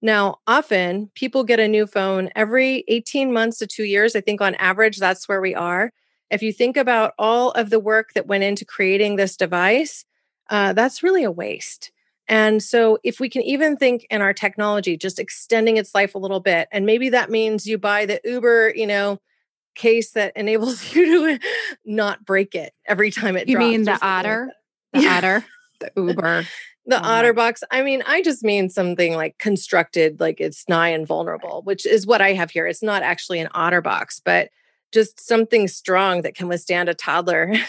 Now, 0.00 0.38
often 0.46 1.10
people 1.14 1.44
get 1.44 1.60
a 1.60 1.68
new 1.68 1.86
phone 1.86 2.30
every 2.36 2.84
18 2.88 3.32
months 3.32 3.58
to 3.58 3.66
two 3.66 3.84
years. 3.84 4.14
I 4.14 4.20
think 4.20 4.40
on 4.40 4.54
average, 4.56 4.98
that's 4.98 5.28
where 5.28 5.40
we 5.40 5.54
are. 5.54 5.92
If 6.30 6.42
you 6.42 6.52
think 6.52 6.76
about 6.76 7.14
all 7.18 7.50
of 7.52 7.70
the 7.70 7.80
work 7.80 8.12
that 8.14 8.26
went 8.26 8.44
into 8.44 8.64
creating 8.64 9.16
this 9.16 9.36
device, 9.36 10.04
uh, 10.50 10.72
that's 10.72 11.02
really 11.02 11.24
a 11.24 11.30
waste. 11.30 11.90
And 12.28 12.62
so, 12.62 12.98
if 13.04 13.20
we 13.20 13.28
can 13.28 13.42
even 13.42 13.76
think 13.76 14.06
in 14.10 14.20
our 14.20 14.34
technology, 14.34 14.96
just 14.96 15.18
extending 15.18 15.76
its 15.76 15.94
life 15.94 16.14
a 16.14 16.18
little 16.18 16.40
bit, 16.40 16.68
and 16.70 16.84
maybe 16.84 17.08
that 17.10 17.30
means 17.30 17.66
you 17.66 17.78
buy 17.78 18.06
the 18.06 18.20
Uber, 18.24 18.74
you 18.76 18.86
know, 18.86 19.18
case 19.74 20.12
that 20.12 20.36
enables 20.36 20.94
you 20.94 21.38
to 21.38 21.46
not 21.84 22.24
break 22.24 22.54
it 22.54 22.72
every 22.86 23.10
time 23.10 23.36
it 23.36 23.48
drops. 23.48 23.50
you 23.50 23.58
mean 23.58 23.84
the 23.84 23.98
otter? 24.04 24.50
Like 24.92 25.02
the 25.02 25.08
yeah. 25.08 25.16
otter, 25.16 25.44
the 25.80 25.92
Uber. 25.96 26.44
the 26.86 26.98
oh 26.98 27.02
OtterBox. 27.02 27.62
I 27.70 27.82
mean, 27.82 28.02
I 28.06 28.22
just 28.22 28.42
mean 28.42 28.70
something 28.70 29.14
like 29.14 29.38
constructed, 29.38 30.20
like 30.20 30.40
it's 30.40 30.68
nigh 30.68 30.88
invulnerable, 30.88 31.62
which 31.62 31.86
is 31.86 32.06
what 32.06 32.20
I 32.20 32.32
have 32.32 32.50
here. 32.50 32.66
It's 32.66 32.82
not 32.82 33.02
actually 33.02 33.40
an 33.40 33.48
OtterBox, 33.54 34.22
but 34.24 34.50
just 34.92 35.20
something 35.20 35.68
strong 35.68 36.22
that 36.22 36.34
can 36.34 36.48
withstand 36.48 36.88
a 36.88 36.94
toddler 36.94 37.54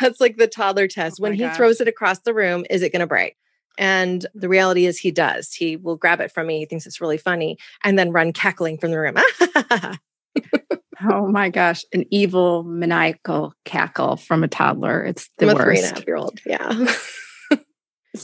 That's 0.00 0.20
like 0.20 0.36
the 0.38 0.46
toddler 0.46 0.84
oh 0.84 0.88
test. 0.88 1.18
Oh 1.20 1.22
when 1.22 1.34
he 1.34 1.40
gosh. 1.40 1.56
throws 1.56 1.80
it 1.80 1.88
across 1.88 2.20
the 2.20 2.34
room, 2.34 2.64
is 2.70 2.82
it 2.82 2.92
going 2.92 3.00
to 3.00 3.06
break? 3.06 3.36
And 3.80 4.24
the 4.34 4.48
reality 4.48 4.86
is, 4.86 4.98
he 4.98 5.10
does. 5.10 5.52
He 5.52 5.74
will 5.76 5.96
grab 5.96 6.20
it 6.20 6.30
from 6.30 6.46
me. 6.46 6.58
He 6.58 6.66
thinks 6.66 6.86
it's 6.86 7.00
really 7.00 7.18
funny 7.18 7.56
and 7.82 7.98
then 7.98 8.12
run 8.12 8.32
cackling 8.32 8.78
from 8.78 8.92
the 8.92 8.98
room. 8.98 9.16
Oh 11.02 11.26
my 11.28 11.48
gosh, 11.48 11.82
an 11.94 12.04
evil 12.10 12.62
maniacal 12.62 13.54
cackle 13.64 14.16
from 14.16 14.44
a 14.44 14.48
toddler. 14.48 15.02
It's 15.02 15.30
the 15.38 15.48
a 15.48 15.54
three 15.54 15.76
worst. 15.76 15.96
half 15.96 16.06
year 16.06 16.16
old. 16.16 16.40
Yeah. 16.44 16.94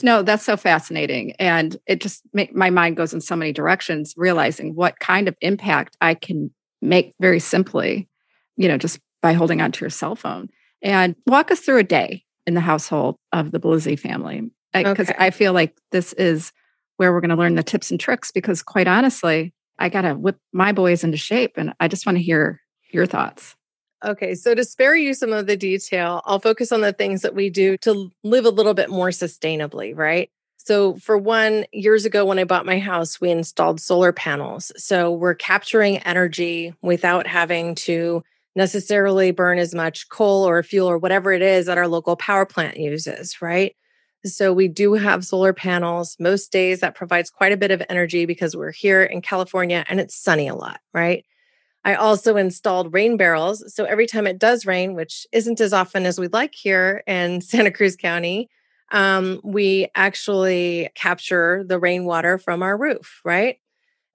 No, 0.03 0.21
that's 0.21 0.43
so 0.43 0.57
fascinating. 0.57 1.31
And 1.39 1.77
it 1.87 2.01
just 2.01 2.21
my 2.33 2.69
mind 2.69 2.97
goes 2.97 3.13
in 3.13 3.21
so 3.21 3.35
many 3.35 3.53
directions, 3.53 4.13
realizing 4.17 4.75
what 4.75 4.99
kind 4.99 5.27
of 5.27 5.35
impact 5.41 5.95
I 6.01 6.13
can 6.13 6.51
make 6.81 7.15
very 7.19 7.39
simply, 7.39 8.09
you 8.57 8.67
know, 8.67 8.77
just 8.77 8.99
by 9.21 9.33
holding 9.33 9.61
onto 9.61 9.83
your 9.83 9.89
cell 9.89 10.15
phone. 10.15 10.49
And 10.81 11.15
walk 11.25 11.51
us 11.51 11.61
through 11.61 11.77
a 11.77 11.83
day 11.83 12.25
in 12.45 12.53
the 12.53 12.61
household 12.61 13.15
of 13.31 13.51
the 13.51 13.59
Bellizzi 13.59 13.97
family. 13.97 14.51
Because 14.85 15.09
Okay. 15.09 15.17
I 15.25 15.29
feel 15.31 15.53
like 15.53 15.75
this 15.91 16.13
is 16.13 16.51
where 16.97 17.11
we're 17.13 17.21
going 17.21 17.29
to 17.29 17.35
learn 17.35 17.55
the 17.55 17.63
tips 17.63 17.91
and 17.91 17.99
tricks. 17.99 18.31
Because 18.31 18.61
quite 18.61 18.87
honestly, 18.87 19.53
I 19.79 19.89
got 19.89 20.01
to 20.01 20.13
whip 20.13 20.37
my 20.53 20.71
boys 20.71 21.03
into 21.03 21.17
shape. 21.17 21.53
And 21.57 21.73
I 21.79 21.87
just 21.87 22.05
want 22.05 22.17
to 22.17 22.23
hear 22.23 22.61
your 22.91 23.05
thoughts. 23.05 23.55
Okay, 24.05 24.35
so 24.35 24.53
to 24.53 24.63
spare 24.63 24.95
you 24.95 25.13
some 25.13 25.33
of 25.33 25.47
the 25.47 25.57
detail, 25.57 26.21
I'll 26.25 26.39
focus 26.39 26.71
on 26.71 26.81
the 26.81 26.93
things 26.93 27.23
that 27.23 27.33
we 27.33 27.49
do 27.49 27.77
to 27.77 28.11
live 28.23 28.45
a 28.45 28.51
little 28.51 28.75
bit 28.75 28.89
more 28.89 29.09
sustainably, 29.09 29.95
right? 29.95 30.29
So, 30.57 30.97
for 30.97 31.17
one, 31.17 31.65
years 31.71 32.05
ago 32.05 32.25
when 32.25 32.39
I 32.39 32.43
bought 32.43 32.65
my 32.65 32.77
house, 32.77 33.21
we 33.21 33.31
installed 33.31 33.79
solar 33.79 34.11
panels. 34.11 34.71
So, 34.75 35.11
we're 35.11 35.33
capturing 35.33 35.97
energy 35.99 36.73
without 36.81 37.25
having 37.25 37.73
to 37.75 38.23
necessarily 38.55 39.31
burn 39.31 39.59
as 39.59 39.73
much 39.73 40.09
coal 40.09 40.47
or 40.47 40.61
fuel 40.63 40.89
or 40.89 40.97
whatever 40.97 41.31
it 41.31 41.41
is 41.41 41.67
that 41.67 41.77
our 41.77 41.87
local 41.87 42.15
power 42.15 42.45
plant 42.45 42.77
uses, 42.77 43.41
right? 43.41 43.75
So, 44.25 44.51
we 44.53 44.67
do 44.67 44.93
have 44.93 45.25
solar 45.25 45.53
panels 45.53 46.15
most 46.19 46.51
days 46.51 46.79
that 46.79 46.95
provides 46.95 47.29
quite 47.29 47.51
a 47.51 47.57
bit 47.57 47.71
of 47.71 47.83
energy 47.89 48.25
because 48.25 48.55
we're 48.55 48.71
here 48.71 49.03
in 49.03 49.21
California 49.21 49.85
and 49.87 49.99
it's 49.99 50.15
sunny 50.15 50.47
a 50.47 50.55
lot, 50.55 50.79
right? 50.93 51.23
I 51.87 51.95
also 51.95 52.35
installed 52.35 52.93
rain 52.93 53.15
barrels. 53.15 53.63
So 53.73 53.85
every 53.85 54.07
time 54.07 54.27
it 54.27 54.39
does 54.39 54.65
rain, 54.65 54.93
which 54.93 55.25
isn't 55.31 55.61
as 55.61 55.71
often 55.71 56.05
as 56.05 56.19
we'd 56.19 56.33
like 56.33 56.53
here 56.53 57.01
in 57.07 57.39
Santa 57.41 57.71
Cruz 57.71 57.95
County, 57.95 58.49
um, 58.91 59.39
we 59.41 59.87
actually 59.95 60.89
capture 60.95 61.63
the 61.65 61.79
rainwater 61.79 62.37
from 62.37 62.61
our 62.61 62.77
roof, 62.77 63.21
right? 63.23 63.59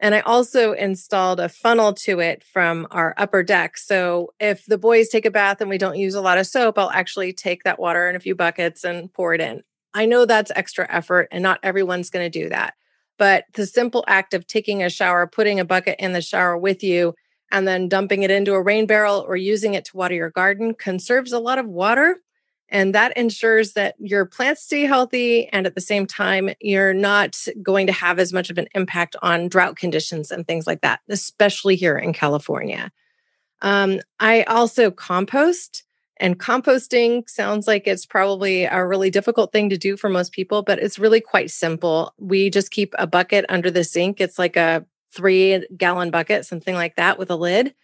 And 0.00 0.14
I 0.14 0.20
also 0.20 0.72
installed 0.72 1.40
a 1.40 1.48
funnel 1.48 1.94
to 1.94 2.20
it 2.20 2.44
from 2.44 2.88
our 2.90 3.14
upper 3.16 3.42
deck. 3.42 3.78
So 3.78 4.34
if 4.38 4.66
the 4.66 4.76
boys 4.76 5.08
take 5.08 5.24
a 5.24 5.30
bath 5.30 5.62
and 5.62 5.70
we 5.70 5.78
don't 5.78 5.96
use 5.96 6.14
a 6.14 6.20
lot 6.20 6.36
of 6.36 6.46
soap, 6.46 6.76
I'll 6.76 6.90
actually 6.90 7.32
take 7.32 7.62
that 7.62 7.78
water 7.78 8.06
in 8.10 8.16
a 8.16 8.20
few 8.20 8.34
buckets 8.34 8.84
and 8.84 9.10
pour 9.14 9.32
it 9.32 9.40
in. 9.40 9.62
I 9.94 10.06
know 10.06 10.24
that's 10.24 10.52
extra 10.54 10.86
effort 10.90 11.28
and 11.30 11.42
not 11.42 11.60
everyone's 11.62 12.10
going 12.10 12.30
to 12.30 12.40
do 12.42 12.48
that. 12.48 12.74
But 13.18 13.44
the 13.54 13.66
simple 13.66 14.04
act 14.08 14.34
of 14.34 14.46
taking 14.46 14.82
a 14.82 14.90
shower, 14.90 15.26
putting 15.26 15.60
a 15.60 15.64
bucket 15.64 15.96
in 15.98 16.12
the 16.12 16.22
shower 16.22 16.56
with 16.56 16.82
you, 16.82 17.14
and 17.52 17.68
then 17.68 17.88
dumping 17.88 18.22
it 18.22 18.30
into 18.30 18.54
a 18.54 18.62
rain 18.62 18.86
barrel 18.86 19.24
or 19.28 19.36
using 19.36 19.74
it 19.74 19.84
to 19.84 19.96
water 19.96 20.14
your 20.14 20.30
garden 20.30 20.74
conserves 20.74 21.32
a 21.32 21.38
lot 21.38 21.58
of 21.58 21.66
water. 21.68 22.16
And 22.70 22.94
that 22.94 23.14
ensures 23.18 23.74
that 23.74 23.94
your 23.98 24.24
plants 24.24 24.62
stay 24.62 24.84
healthy. 24.84 25.46
And 25.48 25.66
at 25.66 25.74
the 25.74 25.80
same 25.82 26.06
time, 26.06 26.48
you're 26.60 26.94
not 26.94 27.36
going 27.62 27.86
to 27.86 27.92
have 27.92 28.18
as 28.18 28.32
much 28.32 28.48
of 28.48 28.56
an 28.56 28.68
impact 28.74 29.14
on 29.20 29.48
drought 29.48 29.76
conditions 29.76 30.30
and 30.30 30.46
things 30.46 30.66
like 30.66 30.80
that, 30.80 31.00
especially 31.10 31.76
here 31.76 31.98
in 31.98 32.14
California. 32.14 32.90
Um, 33.60 34.00
I 34.18 34.44
also 34.44 34.90
compost. 34.90 35.84
And 36.22 36.38
composting 36.38 37.28
sounds 37.28 37.66
like 37.66 37.88
it's 37.88 38.06
probably 38.06 38.62
a 38.62 38.86
really 38.86 39.10
difficult 39.10 39.50
thing 39.50 39.68
to 39.70 39.76
do 39.76 39.96
for 39.96 40.08
most 40.08 40.30
people, 40.30 40.62
but 40.62 40.78
it's 40.78 40.96
really 40.96 41.20
quite 41.20 41.50
simple. 41.50 42.14
We 42.16 42.48
just 42.48 42.70
keep 42.70 42.94
a 42.96 43.08
bucket 43.08 43.44
under 43.48 43.72
the 43.72 43.82
sink. 43.82 44.20
It's 44.20 44.38
like 44.38 44.56
a 44.56 44.86
three 45.12 45.66
gallon 45.76 46.12
bucket, 46.12 46.46
something 46.46 46.76
like 46.76 46.94
that, 46.94 47.18
with 47.18 47.28
a 47.32 47.34
lid. 47.34 47.74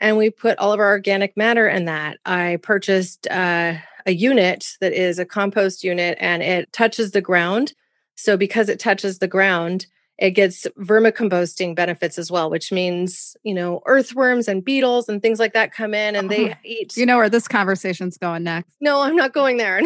And 0.00 0.16
we 0.16 0.30
put 0.30 0.58
all 0.58 0.72
of 0.72 0.80
our 0.80 0.88
organic 0.88 1.36
matter 1.36 1.68
in 1.68 1.84
that. 1.84 2.18
I 2.26 2.58
purchased 2.60 3.28
uh, 3.28 3.74
a 4.04 4.12
unit 4.12 4.76
that 4.80 4.92
is 4.92 5.20
a 5.20 5.24
compost 5.24 5.84
unit 5.84 6.18
and 6.20 6.42
it 6.42 6.72
touches 6.72 7.12
the 7.12 7.20
ground. 7.20 7.72
So, 8.16 8.36
because 8.36 8.68
it 8.68 8.80
touches 8.80 9.20
the 9.20 9.28
ground, 9.28 9.86
it 10.18 10.30
gets 10.30 10.66
vermicomposting 10.78 11.74
benefits 11.74 12.18
as 12.18 12.30
well, 12.30 12.48
which 12.48 12.72
means, 12.72 13.36
you 13.42 13.52
know, 13.52 13.82
earthworms 13.86 14.48
and 14.48 14.64
beetles 14.64 15.08
and 15.08 15.20
things 15.20 15.38
like 15.38 15.52
that 15.52 15.72
come 15.72 15.92
in 15.92 16.16
and 16.16 16.30
they 16.30 16.52
Oh, 16.52 16.54
eat. 16.64 16.96
You 16.96 17.04
know 17.04 17.18
where 17.18 17.28
this 17.28 17.46
conversation's 17.46 18.16
going 18.16 18.42
next. 18.44 18.70
No, 18.80 19.02
I'm 19.02 19.16
not 19.16 19.34
going 19.34 19.58
there 19.58 19.82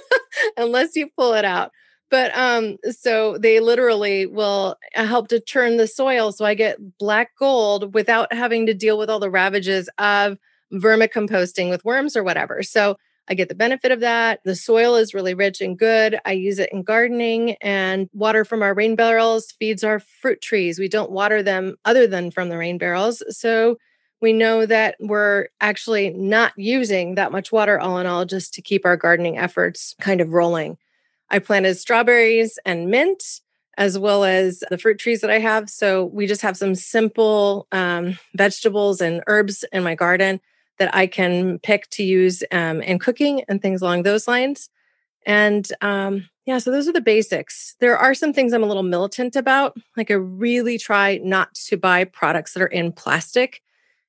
unless 0.56 0.96
you 0.96 1.08
pull 1.16 1.34
it 1.34 1.44
out. 1.44 1.70
But 2.10 2.36
um, 2.36 2.78
so 2.90 3.36
they 3.38 3.60
literally 3.60 4.26
will 4.26 4.76
uh, 4.96 5.04
help 5.04 5.28
to 5.28 5.40
turn 5.40 5.76
the 5.76 5.86
soil. 5.86 6.32
So 6.32 6.44
I 6.44 6.54
get 6.54 6.98
black 6.98 7.32
gold 7.38 7.92
without 7.94 8.32
having 8.32 8.64
to 8.66 8.74
deal 8.74 8.98
with 8.98 9.10
all 9.10 9.20
the 9.20 9.30
ravages 9.30 9.90
of 9.98 10.38
vermicomposting 10.72 11.68
with 11.70 11.84
worms 11.84 12.16
or 12.16 12.24
whatever. 12.24 12.62
So 12.62 12.96
I 13.28 13.34
get 13.34 13.48
the 13.48 13.54
benefit 13.54 13.92
of 13.92 14.00
that. 14.00 14.40
The 14.44 14.56
soil 14.56 14.96
is 14.96 15.12
really 15.12 15.34
rich 15.34 15.60
and 15.60 15.78
good. 15.78 16.18
I 16.24 16.32
use 16.32 16.58
it 16.58 16.70
in 16.72 16.82
gardening 16.82 17.56
and 17.60 18.08
water 18.12 18.44
from 18.44 18.62
our 18.62 18.74
rain 18.74 18.96
barrels 18.96 19.52
feeds 19.58 19.84
our 19.84 20.00
fruit 20.00 20.40
trees. 20.40 20.78
We 20.78 20.88
don't 20.88 21.10
water 21.10 21.42
them 21.42 21.76
other 21.84 22.06
than 22.06 22.30
from 22.30 22.48
the 22.48 22.56
rain 22.56 22.78
barrels. 22.78 23.22
So 23.28 23.76
we 24.20 24.32
know 24.32 24.66
that 24.66 24.96
we're 24.98 25.48
actually 25.60 26.10
not 26.10 26.52
using 26.56 27.14
that 27.16 27.30
much 27.30 27.52
water 27.52 27.78
all 27.78 27.98
in 27.98 28.06
all 28.06 28.24
just 28.24 28.54
to 28.54 28.62
keep 28.62 28.84
our 28.84 28.96
gardening 28.96 29.38
efforts 29.38 29.94
kind 30.00 30.20
of 30.20 30.32
rolling. 30.32 30.78
I 31.30 31.38
planted 31.38 31.74
strawberries 31.76 32.58
and 32.64 32.88
mint 32.88 33.22
as 33.76 33.96
well 33.96 34.24
as 34.24 34.64
the 34.70 34.78
fruit 34.78 34.98
trees 34.98 35.20
that 35.20 35.30
I 35.30 35.38
have. 35.38 35.70
So 35.70 36.06
we 36.06 36.26
just 36.26 36.42
have 36.42 36.56
some 36.56 36.74
simple 36.74 37.68
um, 37.70 38.18
vegetables 38.34 39.00
and 39.00 39.22
herbs 39.28 39.64
in 39.72 39.84
my 39.84 39.94
garden 39.94 40.40
that 40.78 40.94
I 40.94 41.06
can 41.06 41.58
pick 41.60 41.88
to 41.90 42.02
use 42.02 42.42
um, 42.52 42.80
in 42.82 42.98
cooking 42.98 43.42
and 43.48 43.60
things 43.60 43.82
along 43.82 44.02
those 44.02 44.28
lines. 44.28 44.70
And 45.26 45.70
um, 45.80 46.28
yeah, 46.46 46.58
so 46.58 46.70
those 46.70 46.88
are 46.88 46.92
the 46.92 47.00
basics. 47.00 47.76
There 47.80 47.98
are 47.98 48.14
some 48.14 48.32
things 48.32 48.52
I'm 48.52 48.62
a 48.62 48.66
little 48.66 48.82
militant 48.82 49.36
about. 49.36 49.76
Like 49.96 50.10
I 50.10 50.14
really 50.14 50.78
try 50.78 51.18
not 51.22 51.54
to 51.66 51.76
buy 51.76 52.04
products 52.04 52.54
that 52.54 52.62
are 52.62 52.66
in 52.66 52.92
plastic. 52.92 53.60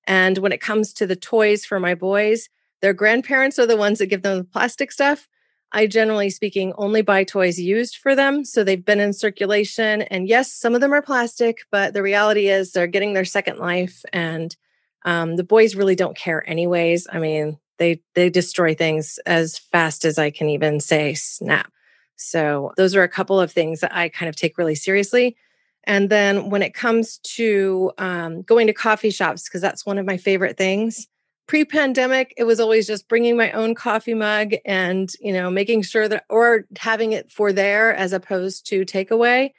And 0.08 0.38
when 0.38 0.51
it 0.51 0.62
comes 0.62 0.93
to 0.93 1.05
the 1.05 1.15
toys 1.15 1.65
for 1.65 1.79
my 1.79 1.95
boys, 1.95 2.49
their 2.82 2.93
grandparents 2.93 3.60
are 3.60 3.65
the 3.65 3.75
ones 3.75 3.99
that 3.99 4.08
give 4.08 4.21
them 4.21 4.38
the 4.38 4.43
plastic 4.45 4.91
stuff. 4.91 5.27
I 5.71 5.86
generally 5.86 6.29
speaking 6.29 6.73
only 6.77 7.01
buy 7.01 7.23
toys 7.23 7.60
used 7.60 7.97
for 7.97 8.15
them. 8.15 8.43
So 8.43 8.63
they've 8.63 8.84
been 8.84 8.99
in 8.99 9.13
circulation. 9.13 10.03
And 10.03 10.27
yes, 10.27 10.51
some 10.51 10.73
of 10.73 10.82
them 10.82 10.93
are 10.93 11.01
plastic, 11.01 11.60
but 11.71 11.93
the 11.93 12.01
reality 12.01 12.47
is 12.47 12.71
they're 12.71 12.88
getting 12.88 13.13
their 13.13 13.25
second 13.25 13.60
life. 13.60 14.03
And 14.13 14.55
um, 15.04 15.36
the 15.36 15.44
boys 15.44 15.76
really 15.76 15.96
don't 15.96 16.18
care 16.18 16.48
anyways. 16.50 17.08
I 17.12 17.20
mean, 17.20 17.58
they 17.78 18.02
they 18.14 18.30
destroy 18.30 18.76
things 18.76 19.20
as 19.26 19.58
fast 19.58 20.06
as 20.06 20.18
I 20.18 20.30
can 20.30 20.50
even 20.50 20.80
say 20.80 21.14
snap. 21.14 21.72
So 22.16 22.74
those 22.76 22.96
are 22.96 23.04
a 23.04 23.10
couple 23.10 23.40
of 23.40 23.52
things 23.52 23.80
that 23.80 23.96
I 23.96 24.10
kind 24.10 24.30
of 24.30 24.36
take 24.36 24.58
really 24.58 24.76
seriously. 24.76 25.38
And 25.86 26.10
then 26.10 26.50
when 26.50 26.62
it 26.62 26.74
comes 26.74 27.18
to 27.20 27.92
um, 27.98 28.42
going 28.42 28.68
to 28.68 28.74
coffee 28.74 29.10
shops, 29.10 29.46
because 29.46 29.62
that's 29.62 29.86
one 29.86 29.98
of 29.98 30.06
my 30.06 30.18
favorite 30.18 30.58
things. 30.58 31.08
Pre-pandemic, 31.48 32.34
it 32.38 32.44
was 32.44 32.60
always 32.60 32.86
just 32.86 33.08
bringing 33.08 33.36
my 33.36 33.52
own 33.54 33.74
coffee 33.74 34.14
mug 34.14 34.54
and 34.66 35.10
you 35.20 35.34
know 35.34 35.50
making 35.50 35.82
sure 35.82 36.08
that, 36.08 36.26
or 36.30 36.66
having 36.78 37.14
it 37.14 37.32
for 37.32 37.52
there 37.52 37.96
as 37.96 38.14
opposed 38.14 38.68
to 38.68 38.86
takeaway. 38.86 39.52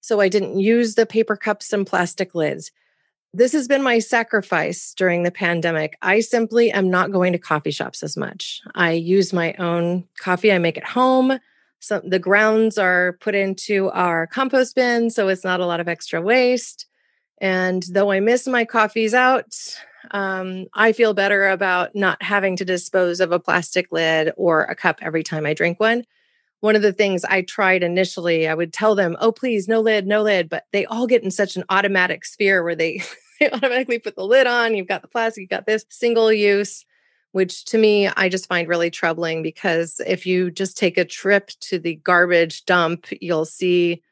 So 0.00 0.20
I 0.20 0.28
didn't 0.28 0.58
use 0.58 0.94
the 0.94 1.06
paper 1.06 1.36
cups 1.36 1.72
and 1.72 1.86
plastic 1.86 2.34
lids. 2.34 2.72
This 3.34 3.52
has 3.52 3.68
been 3.68 3.82
my 3.82 3.98
sacrifice 3.98 4.94
during 4.94 5.22
the 5.22 5.30
pandemic. 5.30 5.98
I 6.00 6.20
simply 6.20 6.70
am 6.70 6.90
not 6.90 7.12
going 7.12 7.32
to 7.32 7.38
coffee 7.38 7.70
shops 7.70 8.02
as 8.02 8.16
much. 8.16 8.62
I 8.74 8.92
use 8.92 9.32
my 9.32 9.52
own 9.54 10.04
coffee. 10.18 10.52
I 10.52 10.58
make 10.58 10.78
it 10.78 10.86
home. 10.86 11.38
So 11.80 12.00
the 12.02 12.18
grounds 12.18 12.78
are 12.78 13.18
put 13.20 13.34
into 13.34 13.90
our 13.90 14.26
compost 14.26 14.74
bin, 14.74 15.10
so 15.10 15.28
it's 15.28 15.44
not 15.44 15.60
a 15.60 15.66
lot 15.66 15.80
of 15.80 15.88
extra 15.88 16.20
waste. 16.20 16.86
And 17.40 17.84
though 17.90 18.10
I 18.10 18.20
miss 18.20 18.46
my 18.46 18.64
coffees 18.64 19.12
out, 19.12 19.54
um, 20.10 20.66
I 20.74 20.92
feel 20.92 21.14
better 21.14 21.48
about 21.48 21.94
not 21.94 22.22
having 22.22 22.56
to 22.56 22.64
dispose 22.64 23.20
of 23.20 23.32
a 23.32 23.40
plastic 23.40 23.92
lid 23.92 24.32
or 24.36 24.64
a 24.64 24.74
cup 24.74 24.98
every 25.02 25.22
time 25.22 25.44
I 25.44 25.54
drink 25.54 25.78
one. 25.78 26.04
One 26.60 26.76
of 26.76 26.82
the 26.82 26.92
things 26.92 27.24
I 27.24 27.42
tried 27.42 27.82
initially, 27.82 28.48
I 28.48 28.54
would 28.54 28.72
tell 28.72 28.94
them, 28.94 29.16
oh, 29.20 29.32
please, 29.32 29.68
no 29.68 29.80
lid, 29.80 30.06
no 30.06 30.22
lid. 30.22 30.48
But 30.48 30.64
they 30.72 30.86
all 30.86 31.06
get 31.06 31.22
in 31.22 31.30
such 31.30 31.56
an 31.56 31.64
automatic 31.68 32.24
sphere 32.24 32.62
where 32.62 32.74
they, 32.74 33.02
they 33.40 33.50
automatically 33.50 33.98
put 33.98 34.16
the 34.16 34.24
lid 34.24 34.46
on. 34.46 34.74
You've 34.74 34.88
got 34.88 35.02
the 35.02 35.08
plastic, 35.08 35.42
you've 35.42 35.50
got 35.50 35.66
this 35.66 35.84
single 35.90 36.32
use, 36.32 36.84
which 37.32 37.64
to 37.66 37.78
me, 37.78 38.08
I 38.08 38.28
just 38.28 38.48
find 38.48 38.68
really 38.68 38.90
troubling 38.90 39.42
because 39.42 40.00
if 40.06 40.26
you 40.26 40.50
just 40.50 40.78
take 40.78 40.96
a 40.96 41.04
trip 41.04 41.50
to 41.60 41.78
the 41.78 41.96
garbage 41.96 42.64
dump, 42.64 43.06
you'll 43.20 43.44
see 43.44 44.02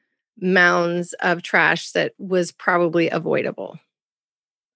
mounds 0.40 1.12
of 1.20 1.42
trash 1.42 1.92
that 1.92 2.12
was 2.18 2.52
probably 2.52 3.08
avoidable. 3.08 3.78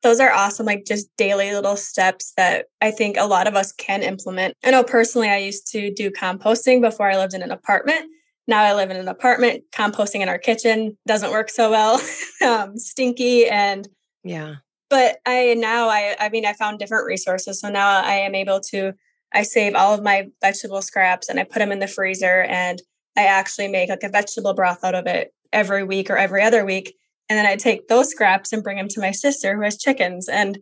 Those 0.03 0.21
are 0.21 0.33
awesome, 0.33 0.67
like 0.67 0.85
just 0.85 1.09
daily 1.17 1.53
little 1.53 1.77
steps 1.77 2.33
that 2.37 2.67
I 2.81 2.91
think 2.91 3.17
a 3.17 3.27
lot 3.27 3.47
of 3.47 3.57
us 3.57 3.73
can 3.73 4.03
implement. 4.03 4.55
I 4.65 4.71
know 4.71 4.85
personally, 4.85 5.29
I 5.29 5.39
used 5.39 5.71
to 5.73 5.93
do 5.93 6.11
composting 6.11 6.81
before 6.81 7.11
I 7.11 7.17
lived 7.17 7.35
in 7.35 7.43
an 7.43 7.51
apartment. 7.51 8.03
Now 8.47 8.63
I 8.63 8.75
live 8.75 8.91
in 8.91 8.97
an 8.97 9.09
apartment. 9.09 9.65
Composting 9.73 10.21
in 10.21 10.29
our 10.29 10.39
kitchen 10.39 10.97
doesn't 11.07 11.33
work 11.33 11.51
so 11.51 11.71
well, 11.71 12.01
um, 12.47 12.79
stinky 12.79 13.47
and 13.47 13.89
yeah. 14.25 14.57
But 14.91 15.19
I 15.27 15.55
now 15.55 15.89
I 15.89 16.17
I 16.19 16.29
mean 16.31 16.47
I 16.47 16.53
found 16.53 16.79
different 16.79 17.07
resources, 17.07 17.61
so 17.61 17.69
now 17.69 18.03
I 18.03 18.15
am 18.15 18.35
able 18.35 18.61
to 18.73 18.93
I 19.33 19.43
save 19.43 19.75
all 19.75 19.93
of 19.93 20.03
my 20.03 20.29
vegetable 20.41 20.81
scraps 20.81 21.29
and 21.29 21.39
I 21.39 21.45
put 21.45 21.59
them 21.59 21.73
in 21.73 21.81
the 21.81 21.87
freezer 21.87 22.43
and 22.43 22.81
I 23.17 23.25
actually 23.25 23.69
make 23.69 23.91
like 23.91 24.03
a 24.03 24.09
vegetable 24.09 24.55
broth 24.55 24.85
out 24.85 24.95
of 24.95 25.07
it 25.07 25.35
every 25.53 25.85
week 25.85 26.09
or 26.09 26.17
every 26.17 26.43
other 26.43 26.65
week 26.65 26.95
and 27.29 27.39
then 27.39 27.47
I 27.47 27.57
take 27.57 27.89
those 27.89 28.11
scraps 28.11 28.53
and 28.53 28.63
bring 28.63 28.77
them 28.77 28.89
to 28.89 29.01
my 29.01 29.11
sister 29.11 29.55
who 29.55 29.63
has 29.63 29.77
chickens. 29.77 30.29
And 30.29 30.59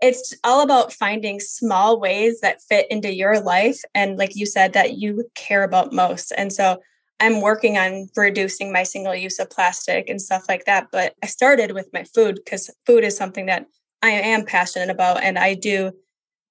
it's 0.00 0.34
all 0.44 0.62
about 0.62 0.92
finding 0.92 1.40
small 1.40 2.00
ways 2.00 2.40
that 2.40 2.62
fit 2.68 2.86
into 2.90 3.12
your 3.12 3.40
life. 3.40 3.80
And 3.94 4.18
like 4.18 4.36
you 4.36 4.46
said, 4.46 4.72
that 4.72 4.98
you 4.98 5.24
care 5.34 5.64
about 5.64 5.92
most. 5.92 6.32
And 6.36 6.52
so 6.52 6.78
I'm 7.20 7.40
working 7.40 7.78
on 7.78 8.08
reducing 8.16 8.72
my 8.72 8.84
single 8.84 9.14
use 9.14 9.38
of 9.38 9.50
plastic 9.50 10.08
and 10.08 10.22
stuff 10.22 10.44
like 10.48 10.64
that. 10.66 10.88
But 10.92 11.14
I 11.22 11.26
started 11.26 11.72
with 11.72 11.88
my 11.92 12.04
food 12.04 12.40
because 12.44 12.70
food 12.86 13.04
is 13.04 13.16
something 13.16 13.46
that 13.46 13.66
I 14.02 14.10
am 14.10 14.44
passionate 14.44 14.90
about 14.90 15.22
and 15.22 15.38
I 15.38 15.54
do 15.54 15.92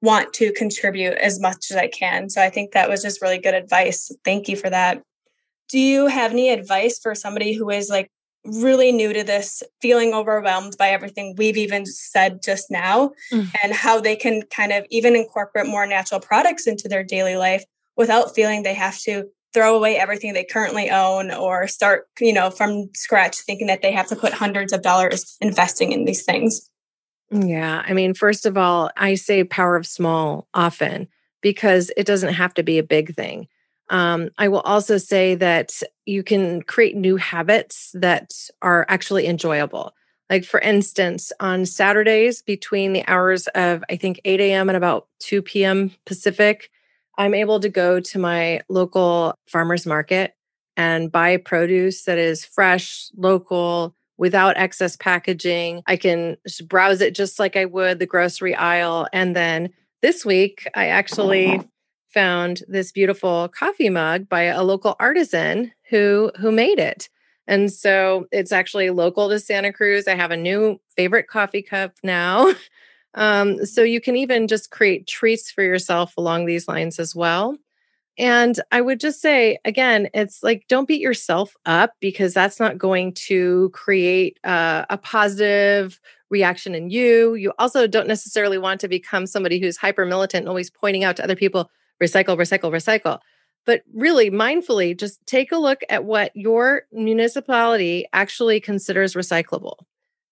want 0.02 0.34
to 0.34 0.52
contribute 0.54 1.14
as 1.14 1.40
much 1.40 1.72
as 1.72 1.78
I 1.78 1.88
can. 1.88 2.30
So 2.30 2.42
I 2.42 2.50
think 2.50 2.72
that 2.72 2.90
was 2.90 3.02
just 3.02 3.22
really 3.22 3.40
good 3.40 3.54
advice. 3.54 4.12
Thank 4.24 4.48
you 4.48 4.56
for 4.56 4.70
that. 4.70 5.02
Do 5.70 5.80
you 5.80 6.08
have 6.08 6.32
any 6.32 6.50
advice 6.50 7.00
for 7.00 7.16
somebody 7.16 7.54
who 7.54 7.70
is 7.70 7.90
like 7.90 8.12
really 8.46 8.92
new 8.92 9.14
to 9.14 9.24
this, 9.24 9.64
feeling 9.82 10.14
overwhelmed 10.14 10.76
by 10.78 10.90
everything 10.90 11.36
we've 11.38 11.58
even 11.58 11.86
said 11.86 12.42
just 12.44 12.72
now, 12.72 13.12
mm. 13.32 13.50
and 13.64 13.74
how 13.74 14.00
they 14.00 14.16
can 14.16 14.42
kind 14.44 14.72
of 14.72 14.86
even 14.90 15.16
incorporate 15.16 15.68
more 15.68 15.86
natural 15.86 16.20
products 16.20 16.68
into 16.68 16.88
their 16.88 17.04
daily 17.04 17.36
life 17.36 17.64
without 17.96 18.34
feeling 18.34 18.64
they 18.64 18.74
have 18.74 18.98
to 19.00 19.26
throw 19.54 19.76
away 19.76 19.98
everything 19.98 20.34
they 20.34 20.44
currently 20.44 20.90
own 20.90 21.32
or 21.32 21.68
start, 21.68 22.08
you 22.20 22.34
know, 22.34 22.50
from 22.50 22.90
scratch 22.94 23.38
thinking 23.38 23.68
that 23.68 23.82
they 23.82 23.92
have 23.92 24.08
to 24.08 24.16
put 24.16 24.34
hundreds 24.34 24.72
of 24.72 24.82
dollars 24.82 25.36
investing 25.42 25.92
in 25.92 26.06
these 26.06 26.24
things. 26.24 26.70
Yeah. 27.32 27.84
I 27.86 27.94
mean, 27.94 28.14
first 28.14 28.46
of 28.46 28.58
all, 28.58 28.92
I 28.96 29.16
say 29.16 29.44
power 29.44 29.76
of 29.76 29.88
small 29.88 30.48
often 30.54 31.08
because 31.42 31.92
it 31.98 32.06
doesn't 32.06 32.34
have 32.34 32.54
to 32.56 32.64
be 32.64 32.78
a 32.78 32.84
big 32.84 33.16
thing. 33.16 33.48
Um, 33.90 34.30
I 34.38 34.48
will 34.48 34.62
also 34.62 34.98
say 34.98 35.36
that 35.36 35.82
you 36.06 36.24
can 36.24 36.62
create 36.62 36.96
new 36.96 37.16
habits 37.18 37.92
that 37.94 38.34
are 38.62 38.86
actually 38.90 39.28
enjoyable. 39.28 39.94
Like, 40.30 40.44
for 40.44 40.60
instance, 40.60 41.32
on 41.40 41.66
Saturdays 41.66 42.42
between 42.42 42.94
the 42.94 43.08
hours 43.08 43.48
of, 43.48 43.84
I 43.90 43.96
think, 43.96 44.20
8 44.26 44.42
a.m. 44.42 44.70
and 44.70 44.76
about 44.76 45.08
2 45.20 45.42
p.m. 45.42 45.92
Pacific, 46.06 46.70
I'm 47.18 47.34
able 47.34 47.60
to 47.62 47.70
go 47.70 48.00
to 48.00 48.20
my 48.20 48.62
local 48.68 49.36
farmer's 49.48 49.86
market 49.86 50.34
and 50.76 51.12
buy 51.12 51.38
produce 51.38 52.04
that 52.04 52.18
is 52.18 52.46
fresh, 52.46 53.10
local, 53.16 53.96
without 54.18 54.58
excess 54.58 54.96
packaging. 54.96 55.82
I 55.88 55.96
can 55.96 56.38
browse 56.66 57.02
it 57.02 57.16
just 57.16 57.40
like 57.40 57.56
I 57.56 57.66
would 57.66 58.00
the 58.00 58.06
grocery 58.06 58.56
aisle. 58.56 59.08
And 59.14 59.36
then 59.36 59.70
this 60.02 60.26
week, 60.26 60.68
I 60.76 60.88
actually 60.88 61.62
found 62.14 62.64
this 62.68 62.92
beautiful 62.92 63.50
coffee 63.50 63.90
mug 63.90 64.30
by 64.30 64.44
a 64.44 64.64
local 64.64 64.96
artisan 65.00 65.72
who 65.90 66.32
who 66.40 66.52
made 66.52 66.80
it. 66.80 67.10
And 67.48 67.72
so 67.72 68.26
it's 68.32 68.52
actually 68.52 68.90
local 68.90 69.30
to 69.30 69.40
Santa 69.40 69.72
Cruz. 69.72 70.08
I 70.08 70.16
have 70.16 70.32
a 70.32 70.38
new 70.38 70.80
favorite 70.96 71.28
coffee 71.28 71.62
cup 71.62 71.94
now. 72.04 72.54
Um, 73.14 73.66
so 73.66 73.82
you 73.82 74.00
can 74.00 74.16
even 74.16 74.48
just 74.48 74.70
create 74.70 75.08
treats 75.08 75.50
for 75.50 75.64
yourself 75.64 76.14
along 76.18 76.46
these 76.46 76.68
lines 76.68 77.00
as 77.00 77.16
well. 77.16 77.58
And 78.20 78.60
I 78.72 78.82
would 78.82 79.00
just 79.00 79.22
say, 79.22 79.60
again, 79.66 80.10
it's 80.14 80.44
like 80.44 80.66
don't 80.68 80.88
beat 80.88 81.02
yourself 81.02 81.56
up 81.66 81.94
because 82.00 82.34
that's 82.34 82.60
not 82.60 82.78
going 82.78 83.14
to 83.28 83.70
create 83.74 84.40
uh, 84.44 84.86
a 84.90 84.98
positive 84.98 86.00
reaction 86.30 86.76
in 86.76 86.90
you. 86.90 87.36
You 87.36 87.54
also 87.60 87.88
don't 87.88 88.08
necessarily 88.08 88.58
want 88.58 88.82
to 88.82 88.88
become 88.88 89.28
somebody 89.28 89.60
who's 89.60 89.78
hyper 89.78 90.06
militant 90.06 90.44
and 90.44 90.50
always 90.50 90.70
pointing 90.70 91.04
out 91.04 91.16
to 91.18 91.24
other 91.24 91.36
people, 91.36 91.70
recycle, 92.02 92.38
recycle, 92.38 92.72
recycle. 92.72 93.20
But 93.66 93.82
really, 93.94 94.32
mindfully, 94.32 94.98
just 94.98 95.26
take 95.26 95.52
a 95.52 95.58
look 95.58 95.82
at 95.90 96.06
what 96.06 96.32
your 96.36 96.84
municipality 96.92 98.08
actually 98.14 98.62
considers 98.62 99.14
recyclable. 99.14 99.76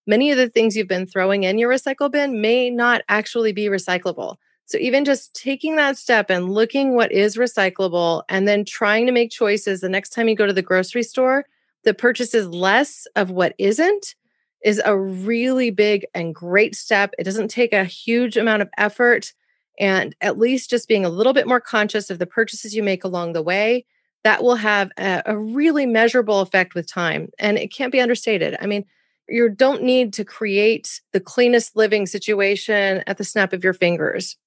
Many 0.07 0.31
of 0.31 0.37
the 0.37 0.49
things 0.49 0.77
you've 0.77 0.87
been 0.87 1.07
throwing 1.07 1.43
in 1.43 1.57
your 1.57 1.71
recycle 1.71 2.11
bin 2.11 2.39
may 2.41 2.69
not 2.69 3.01
actually 3.09 3.51
be 3.51 3.65
recyclable. 3.65 4.37
So, 4.67 4.77
even 4.77 5.05
just 5.05 5.35
taking 5.35 5.75
that 5.75 5.97
step 5.97 6.29
and 6.29 6.51
looking 6.51 6.95
what 6.95 7.11
is 7.11 7.37
recyclable 7.37 8.23
and 8.29 8.47
then 8.47 8.65
trying 8.65 9.05
to 9.05 9.11
make 9.11 9.31
choices 9.31 9.81
the 9.81 9.89
next 9.89 10.11
time 10.11 10.29
you 10.29 10.35
go 10.35 10.47
to 10.47 10.53
the 10.53 10.61
grocery 10.61 11.03
store 11.03 11.45
that 11.83 11.97
purchases 11.97 12.47
less 12.47 13.05
of 13.15 13.31
what 13.31 13.53
isn't 13.59 14.15
is 14.63 14.81
a 14.83 14.97
really 14.97 15.69
big 15.69 16.05
and 16.15 16.33
great 16.33 16.75
step. 16.75 17.13
It 17.19 17.23
doesn't 17.23 17.49
take 17.49 17.73
a 17.73 17.83
huge 17.83 18.37
amount 18.37 18.63
of 18.63 18.69
effort 18.77 19.33
and 19.79 20.15
at 20.21 20.37
least 20.37 20.69
just 20.69 20.87
being 20.87 21.05
a 21.05 21.09
little 21.09 21.33
bit 21.33 21.47
more 21.47 21.59
conscious 21.59 22.09
of 22.09 22.19
the 22.19 22.25
purchases 22.25 22.75
you 22.75 22.83
make 22.83 23.03
along 23.03 23.33
the 23.33 23.41
way 23.41 23.85
that 24.23 24.43
will 24.43 24.55
have 24.55 24.91
a, 24.97 25.21
a, 25.27 25.37
really 25.37 25.85
measurable 25.85 26.39
effect 26.39 26.73
with 26.73 26.91
time 26.91 27.29
and 27.37 27.57
it 27.57 27.71
can't 27.71 27.91
be 27.91 28.01
understated. 28.01 28.57
I 28.59 28.65
mean 28.65 28.85
you 29.27 29.49
don't 29.49 29.83
need 29.83 30.13
to 30.13 30.25
create 30.25 31.01
the 31.11 31.19
cleanest 31.19 31.75
living 31.75 32.05
situation 32.05 33.03
at 33.07 33.17
the 33.17 33.23
snap 33.23 33.53
of 33.53 33.63
your 33.63 33.73
fingers. 33.73 34.37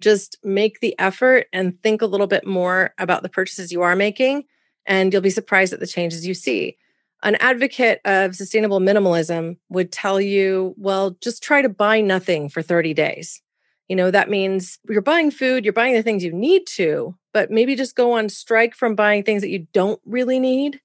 Just 0.00 0.38
make 0.44 0.80
the 0.80 0.98
effort 0.98 1.46
and 1.52 1.80
think 1.82 2.00
a 2.00 2.06
little 2.06 2.26
bit 2.26 2.46
more 2.46 2.94
about 2.98 3.22
the 3.22 3.28
purchases 3.28 3.72
you 3.72 3.82
are 3.82 3.96
making 3.96 4.44
and 4.86 5.12
you'll 5.12 5.22
be 5.22 5.30
surprised 5.30 5.72
at 5.72 5.80
the 5.80 5.86
changes 5.86 6.26
you 6.26 6.34
see. 6.34 6.76
An 7.22 7.36
advocate 7.36 8.00
of 8.04 8.34
sustainable 8.34 8.80
minimalism 8.80 9.58
would 9.68 9.92
tell 9.92 10.20
you 10.20 10.74
well 10.76 11.16
just 11.20 11.42
try 11.42 11.60
to 11.60 11.68
buy 11.68 12.00
nothing 12.00 12.48
for 12.48 12.62
30 12.62 12.94
days 12.94 13.42
you 13.90 13.96
know, 13.96 14.12
that 14.12 14.30
means 14.30 14.78
you're 14.88 15.02
buying 15.02 15.32
food, 15.32 15.64
you're 15.64 15.72
buying 15.72 15.94
the 15.94 16.02
things 16.04 16.22
you 16.22 16.32
need 16.32 16.64
to, 16.64 17.12
but 17.34 17.50
maybe 17.50 17.74
just 17.74 17.96
go 17.96 18.12
on 18.12 18.28
strike 18.28 18.76
from 18.76 18.94
buying 18.94 19.24
things 19.24 19.42
that 19.42 19.50
you 19.50 19.66
don't 19.72 20.00
really 20.06 20.38
need. 20.38 20.80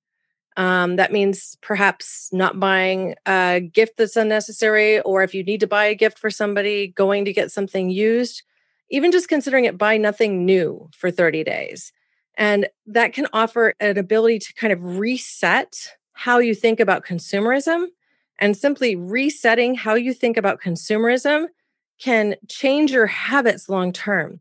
Um, 0.58 0.96
that 0.96 1.12
means 1.14 1.56
perhaps 1.62 2.30
not 2.34 2.60
buying 2.60 3.14
a 3.28 3.60
gift 3.60 3.98
that's 3.98 4.16
unnecessary, 4.16 5.02
or 5.02 5.22
if 5.22 5.36
you 5.36 5.44
need 5.44 5.60
to 5.60 5.68
buy 5.68 5.86
a 5.86 5.94
gift 5.94 6.18
for 6.18 6.32
somebody, 6.32 6.88
going 6.88 7.26
to 7.26 7.34
get 7.34 7.52
something 7.52 7.92
used, 7.92 8.42
even 8.90 9.12
just 9.12 9.30
considering 9.30 9.66
it 9.66 9.78
buy 9.78 9.98
nothing 9.98 10.44
new 10.44 10.90
for 10.92 11.12
30 11.12 11.44
days. 11.44 11.92
And 12.40 12.68
that 12.88 13.14
can 13.14 13.28
offer 13.34 13.76
an 13.80 14.00
ability 14.00 14.40
to 14.40 14.54
kind 14.56 14.74
of 14.74 14.98
reset 14.98 15.76
how 16.14 16.40
you 16.40 16.56
think 16.56 16.80
about 16.80 17.06
consumerism 17.06 17.86
and 18.40 18.58
simply 18.58 18.96
resetting 18.96 19.76
how 19.76 19.94
you 19.94 20.12
think 20.12 20.38
about 20.38 20.60
consumerism 20.60 21.50
can 22.00 22.36
change 22.50 22.92
your 22.92 23.08
habits 23.08 23.70
long 23.70 23.92
term. 23.92 24.40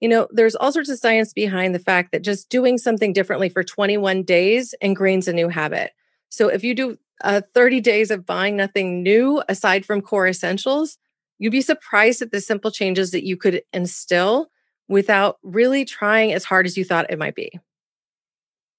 You 0.00 0.08
know, 0.08 0.28
there's 0.30 0.56
all 0.56 0.72
sorts 0.72 0.88
of 0.88 0.98
science 0.98 1.32
behind 1.32 1.74
the 1.74 1.78
fact 1.78 2.12
that 2.12 2.22
just 2.22 2.48
doing 2.48 2.76
something 2.78 3.12
differently 3.12 3.48
for 3.48 3.62
21 3.62 4.24
days 4.24 4.74
ingrains 4.82 5.28
a 5.28 5.32
new 5.32 5.48
habit. 5.48 5.92
So 6.28 6.48
if 6.48 6.64
you 6.64 6.74
do 6.74 6.98
uh, 7.22 7.42
30 7.54 7.80
days 7.80 8.10
of 8.10 8.26
buying 8.26 8.56
nothing 8.56 9.02
new 9.02 9.42
aside 9.48 9.84
from 9.84 10.00
core 10.00 10.26
essentials, 10.26 10.98
you'd 11.38 11.52
be 11.52 11.60
surprised 11.60 12.22
at 12.22 12.32
the 12.32 12.40
simple 12.40 12.70
changes 12.70 13.12
that 13.12 13.24
you 13.24 13.36
could 13.36 13.62
instill 13.72 14.50
without 14.88 15.38
really 15.42 15.84
trying 15.84 16.32
as 16.32 16.44
hard 16.44 16.66
as 16.66 16.76
you 16.76 16.84
thought 16.84 17.10
it 17.10 17.18
might 17.18 17.34
be. 17.34 17.60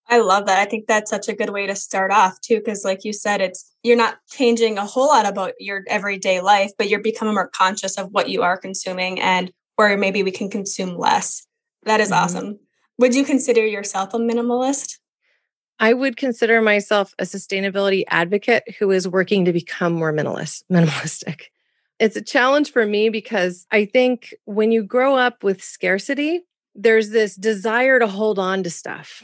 I 0.10 0.20
love 0.20 0.46
that. 0.48 0.60
I 0.60 0.70
think 0.70 0.88
that's 0.88 1.10
such 1.10 1.30
a 1.30 1.34
good 1.34 1.50
way 1.50 1.66
to 1.66 1.76
start 1.76 2.12
off 2.12 2.40
too, 2.42 2.58
because 2.58 2.84
like 2.84 3.04
you 3.04 3.14
said, 3.14 3.42
it's 3.42 3.74
you're 3.84 3.98
not 3.98 4.18
changing 4.32 4.78
a 4.78 4.86
whole 4.86 5.08
lot 5.08 5.26
about 5.26 5.54
your 5.60 5.84
everyday 5.88 6.42
life, 6.42 6.72
but 6.78 6.90
you're 6.90 7.02
becoming 7.02 7.34
more 7.34 7.50
conscious 7.50 7.98
of 7.98 8.10
what 8.12 8.30
you 8.30 8.42
are 8.42 8.58
consuming 8.58 9.20
and 9.22 9.52
where 9.76 9.98
maybe 9.98 10.24
we 10.24 10.32
can 10.32 10.50
consume 10.50 10.98
less. 10.98 11.46
That 11.84 12.00
is 12.00 12.12
mm-hmm. 12.12 12.24
awesome. 12.24 12.60
Would 13.00 13.16
you 13.16 13.24
consider 13.24 13.66
yourself 13.66 14.14
a 14.14 14.18
minimalist? 14.18 14.98
I 15.80 15.94
would 15.94 16.18
consider 16.18 16.62
myself 16.62 17.14
a 17.18 17.24
sustainability 17.24 18.04
advocate 18.08 18.64
who 18.78 18.92
is 18.92 19.08
working 19.08 19.46
to 19.46 19.54
become 19.54 19.94
more 19.94 20.14
minimalist, 20.14 20.64
minimalistic. 20.72 21.46
It's 22.00 22.16
a 22.16 22.22
challenge 22.22 22.72
for 22.72 22.86
me 22.86 23.10
because 23.10 23.66
I 23.72 23.86
think 23.86 24.34
when 24.46 24.72
you 24.72 24.84
grow 24.84 25.16
up 25.16 25.44
with 25.44 25.64
scarcity, 25.64 26.42
there's 26.76 27.10
this 27.10 27.36
desire 27.36 28.00
to 28.00 28.08
hold 28.08 28.40
on 28.40 28.64
to 28.64 28.70
stuff 28.70 29.24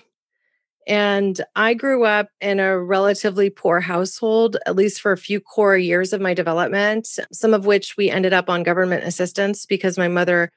and 0.89 1.39
I 1.55 1.75
grew 1.75 2.03
up 2.03 2.29
in 2.41 2.59
a 2.59 2.79
relatively 2.79 3.51
poor 3.51 3.79
household, 3.79 4.57
at 4.65 4.75
least 4.75 5.01
for 5.01 5.11
a 5.11 5.17
few 5.17 5.39
core 5.39 5.77
years 5.77 6.13
of 6.13 6.19
my 6.19 6.33
development, 6.33 7.07
some 7.31 7.53
of 7.53 7.67
which 7.67 7.95
we 7.95 8.09
ended 8.09 8.33
up 8.33 8.49
on 8.49 8.63
government 8.63 9.03
assistance 9.03 9.67
because 9.67 9.99
my 9.99 10.07
mother 10.07 10.51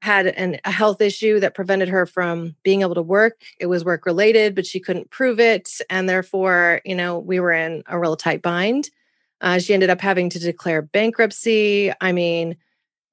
had 0.00 0.28
an, 0.28 0.60
a 0.64 0.70
health 0.70 1.00
issue 1.00 1.40
that 1.40 1.56
prevented 1.56 1.88
her 1.88 2.06
from 2.06 2.54
being 2.62 2.82
able 2.82 2.94
to 2.94 3.02
work. 3.02 3.42
It 3.58 3.66
was 3.66 3.84
work 3.84 4.06
related, 4.06 4.54
but 4.54 4.66
she 4.66 4.78
couldn't 4.78 5.10
prove 5.10 5.40
it. 5.40 5.68
And 5.90 6.08
therefore, 6.08 6.80
you 6.84 6.94
know, 6.94 7.18
we 7.18 7.40
were 7.40 7.52
in 7.52 7.82
a 7.86 7.98
real 7.98 8.16
tight 8.16 8.40
bind. 8.40 8.88
Uh, 9.40 9.58
she 9.58 9.74
ended 9.74 9.90
up 9.90 10.00
having 10.00 10.30
to 10.30 10.38
declare 10.38 10.82
bankruptcy. 10.82 11.92
I 12.00 12.12
mean, 12.12 12.56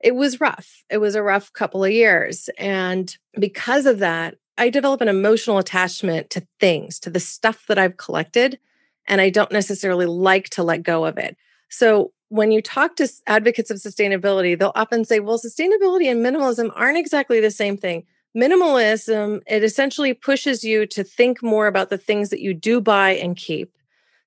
it 0.01 0.13
was 0.13 0.39
rough. 0.39 0.83
It 0.91 0.99
was 0.99 1.15
a 1.15 1.23
rough 1.23 1.51
couple 1.51 1.83
of 1.83 1.91
years. 1.91 2.47
And 2.59 3.15
because 3.39 3.87
of 3.87 3.99
that, 3.99 4.35
I 4.59 4.69
develop 4.69 4.99
an 5.01 5.07
emotional 5.07 5.57
attachment 5.57 6.29
to 6.31 6.45
things, 6.59 6.99
to 6.99 7.09
the 7.09 7.19
stuff 7.19 7.65
that 7.67 7.79
I've 7.79 7.97
collected, 7.97 8.59
and 9.07 9.21
I 9.21 9.29
don't 9.29 9.51
necessarily 9.51 10.05
like 10.05 10.49
to 10.51 10.63
let 10.63 10.83
go 10.83 11.05
of 11.05 11.17
it. 11.17 11.37
So 11.69 12.11
when 12.27 12.51
you 12.51 12.61
talk 12.61 12.97
to 12.97 13.07
advocates 13.25 13.71
of 13.71 13.77
sustainability, 13.77 14.59
they'll 14.59 14.73
often 14.75 15.05
say, 15.05 15.19
well, 15.21 15.39
sustainability 15.39 16.11
and 16.11 16.23
minimalism 16.23 16.71
aren't 16.75 16.97
exactly 16.97 17.39
the 17.39 17.51
same 17.51 17.77
thing. 17.77 18.03
Minimalism, 18.37 19.41
it 19.47 19.63
essentially 19.63 20.13
pushes 20.13 20.63
you 20.63 20.85
to 20.87 21.03
think 21.03 21.41
more 21.41 21.67
about 21.67 21.89
the 21.89 21.97
things 21.97 22.29
that 22.29 22.41
you 22.41 22.53
do 22.53 22.81
buy 22.81 23.11
and 23.11 23.37
keep. 23.37 23.71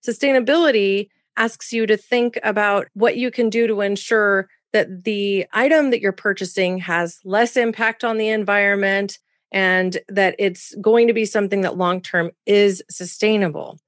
Sustainability 0.04 1.10
asks 1.36 1.72
you 1.72 1.86
to 1.86 1.96
think 1.96 2.38
about 2.42 2.88
what 2.94 3.16
you 3.16 3.30
can 3.30 3.50
do 3.50 3.66
to 3.66 3.82
ensure 3.82 4.48
that 4.72 5.04
the 5.04 5.46
item 5.52 5.90
that 5.90 6.00
you're 6.00 6.10
purchasing 6.10 6.78
has 6.78 7.20
less 7.22 7.56
impact 7.56 8.02
on 8.02 8.16
the 8.16 8.28
environment 8.28 9.18
and 9.52 9.98
that 10.08 10.34
it's 10.38 10.74
going 10.80 11.06
to 11.06 11.12
be 11.12 11.26
something 11.26 11.60
that 11.60 11.76
long 11.76 12.00
term 12.00 12.32
is 12.46 12.82
sustainable. 12.90 13.78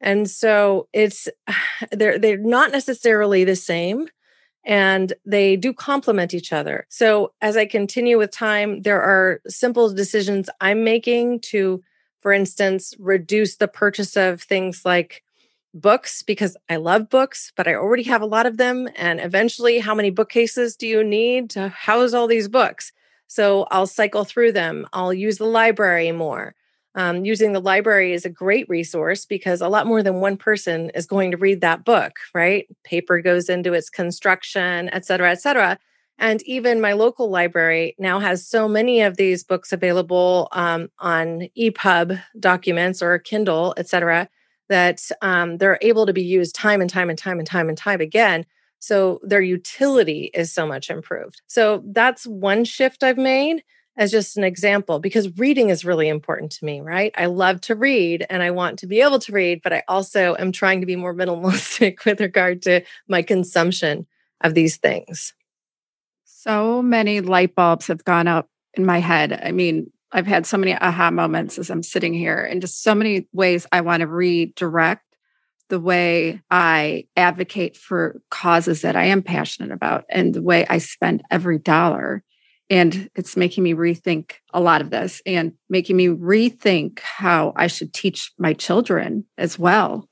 And 0.00 0.28
so 0.28 0.88
it's 0.92 1.28
they're 1.92 2.18
they're 2.18 2.36
not 2.36 2.72
necessarily 2.72 3.44
the 3.44 3.56
same 3.56 4.08
and 4.64 5.12
they 5.24 5.56
do 5.56 5.72
complement 5.72 6.34
each 6.34 6.52
other. 6.52 6.86
So 6.88 7.32
as 7.40 7.56
I 7.56 7.66
continue 7.66 8.18
with 8.18 8.30
time, 8.30 8.82
there 8.82 9.00
are 9.00 9.40
simple 9.48 9.92
decisions 9.92 10.50
I'm 10.60 10.84
making 10.84 11.40
to 11.40 11.82
for 12.20 12.32
instance 12.32 12.94
reduce 12.98 13.56
the 13.56 13.68
purchase 13.68 14.16
of 14.16 14.42
things 14.42 14.84
like 14.84 15.22
books 15.74 16.22
because 16.22 16.56
I 16.68 16.76
love 16.76 17.08
books, 17.08 17.52
but 17.56 17.66
I 17.66 17.74
already 17.74 18.04
have 18.04 18.22
a 18.22 18.26
lot 18.26 18.46
of 18.46 18.56
them. 18.56 18.88
And 18.96 19.20
eventually, 19.20 19.78
how 19.78 19.94
many 19.94 20.10
bookcases 20.10 20.76
do 20.76 20.86
you 20.86 21.02
need 21.02 21.50
to 21.50 21.68
house 21.68 22.12
all 22.12 22.26
these 22.26 22.48
books? 22.48 22.92
So 23.34 23.66
I'll 23.70 23.86
cycle 23.86 24.24
through 24.24 24.52
them. 24.52 24.86
I'll 24.92 25.14
use 25.14 25.38
the 25.38 25.46
library 25.46 26.12
more. 26.12 26.54
Um, 26.94 27.24
using 27.24 27.52
the 27.52 27.60
library 27.60 28.12
is 28.12 28.26
a 28.26 28.28
great 28.28 28.68
resource 28.68 29.24
because 29.24 29.62
a 29.62 29.68
lot 29.70 29.86
more 29.86 30.02
than 30.02 30.16
one 30.20 30.36
person 30.36 30.90
is 30.90 31.06
going 31.06 31.30
to 31.30 31.38
read 31.38 31.62
that 31.62 31.82
book, 31.82 32.12
right? 32.34 32.66
Paper 32.84 33.22
goes 33.22 33.48
into 33.48 33.72
its 33.72 33.88
construction, 33.88 34.90
et 34.90 35.06
cetera, 35.06 35.30
et 35.30 35.40
cetera. 35.40 35.78
And 36.18 36.42
even 36.42 36.82
my 36.82 36.92
local 36.92 37.30
library 37.30 37.96
now 37.98 38.20
has 38.20 38.46
so 38.46 38.68
many 38.68 39.00
of 39.00 39.16
these 39.16 39.42
books 39.42 39.72
available 39.72 40.48
um, 40.52 40.90
on 40.98 41.48
EPUB 41.56 42.22
documents 42.38 43.00
or 43.00 43.18
Kindle, 43.18 43.72
et 43.78 43.88
cetera, 43.88 44.28
that 44.68 45.00
um, 45.22 45.56
they're 45.56 45.78
able 45.80 46.04
to 46.04 46.12
be 46.12 46.22
used 46.22 46.54
time 46.54 46.82
and 46.82 46.90
time 46.90 47.08
and 47.08 47.18
time 47.18 47.38
and 47.38 47.48
time 47.48 47.70
and 47.70 47.78
time 47.78 48.02
again. 48.02 48.44
So 48.82 49.20
their 49.22 49.40
utility 49.40 50.28
is 50.34 50.52
so 50.52 50.66
much 50.66 50.90
improved. 50.90 51.40
So 51.46 51.84
that's 51.86 52.26
one 52.26 52.64
shift 52.64 53.04
I've 53.04 53.16
made 53.16 53.62
as 53.96 54.10
just 54.10 54.36
an 54.36 54.42
example 54.42 54.98
because 54.98 55.38
reading 55.38 55.68
is 55.68 55.84
really 55.84 56.08
important 56.08 56.50
to 56.50 56.64
me, 56.64 56.80
right? 56.80 57.14
I 57.16 57.26
love 57.26 57.60
to 57.60 57.76
read 57.76 58.26
and 58.28 58.42
I 58.42 58.50
want 58.50 58.80
to 58.80 58.88
be 58.88 59.00
able 59.00 59.20
to 59.20 59.30
read, 59.30 59.60
but 59.62 59.72
I 59.72 59.84
also 59.86 60.34
am 60.36 60.50
trying 60.50 60.80
to 60.80 60.86
be 60.86 60.96
more 60.96 61.14
minimalistic 61.22 62.04
with 62.04 62.20
regard 62.20 62.60
to 62.62 62.82
my 63.06 63.22
consumption 63.22 64.04
of 64.40 64.54
these 64.54 64.78
things. 64.78 65.32
So 66.24 66.82
many 66.82 67.20
light 67.20 67.54
bulbs 67.54 67.86
have 67.86 68.02
gone 68.02 68.26
up 68.26 68.48
in 68.74 68.84
my 68.84 68.98
head. 68.98 69.40
I 69.44 69.52
mean, 69.52 69.92
I've 70.10 70.26
had 70.26 70.44
so 70.44 70.58
many 70.58 70.74
aha 70.74 71.12
moments 71.12 71.56
as 71.56 71.70
I'm 71.70 71.84
sitting 71.84 72.14
here, 72.14 72.40
and 72.42 72.60
just 72.60 72.82
so 72.82 72.96
many 72.96 73.28
ways 73.32 73.64
I 73.70 73.82
want 73.82 74.00
to 74.00 74.08
redirect 74.08 75.11
the 75.72 75.80
way 75.80 76.38
I 76.50 77.06
advocate 77.16 77.78
for 77.78 78.20
causes 78.30 78.82
that 78.82 78.94
I 78.94 79.06
am 79.06 79.22
passionate 79.22 79.72
about 79.72 80.04
and 80.10 80.34
the 80.34 80.42
way 80.42 80.66
I 80.68 80.76
spend 80.76 81.22
every 81.30 81.58
dollar. 81.58 82.22
And 82.68 83.08
it's 83.14 83.38
making 83.38 83.64
me 83.64 83.72
rethink 83.72 84.32
a 84.52 84.60
lot 84.60 84.82
of 84.82 84.90
this 84.90 85.22
and 85.24 85.54
making 85.70 85.96
me 85.96 86.08
rethink 86.08 86.98
how 87.00 87.54
I 87.56 87.68
should 87.68 87.94
teach 87.94 88.32
my 88.38 88.52
children 88.52 89.24
as 89.38 89.58
well 89.58 90.10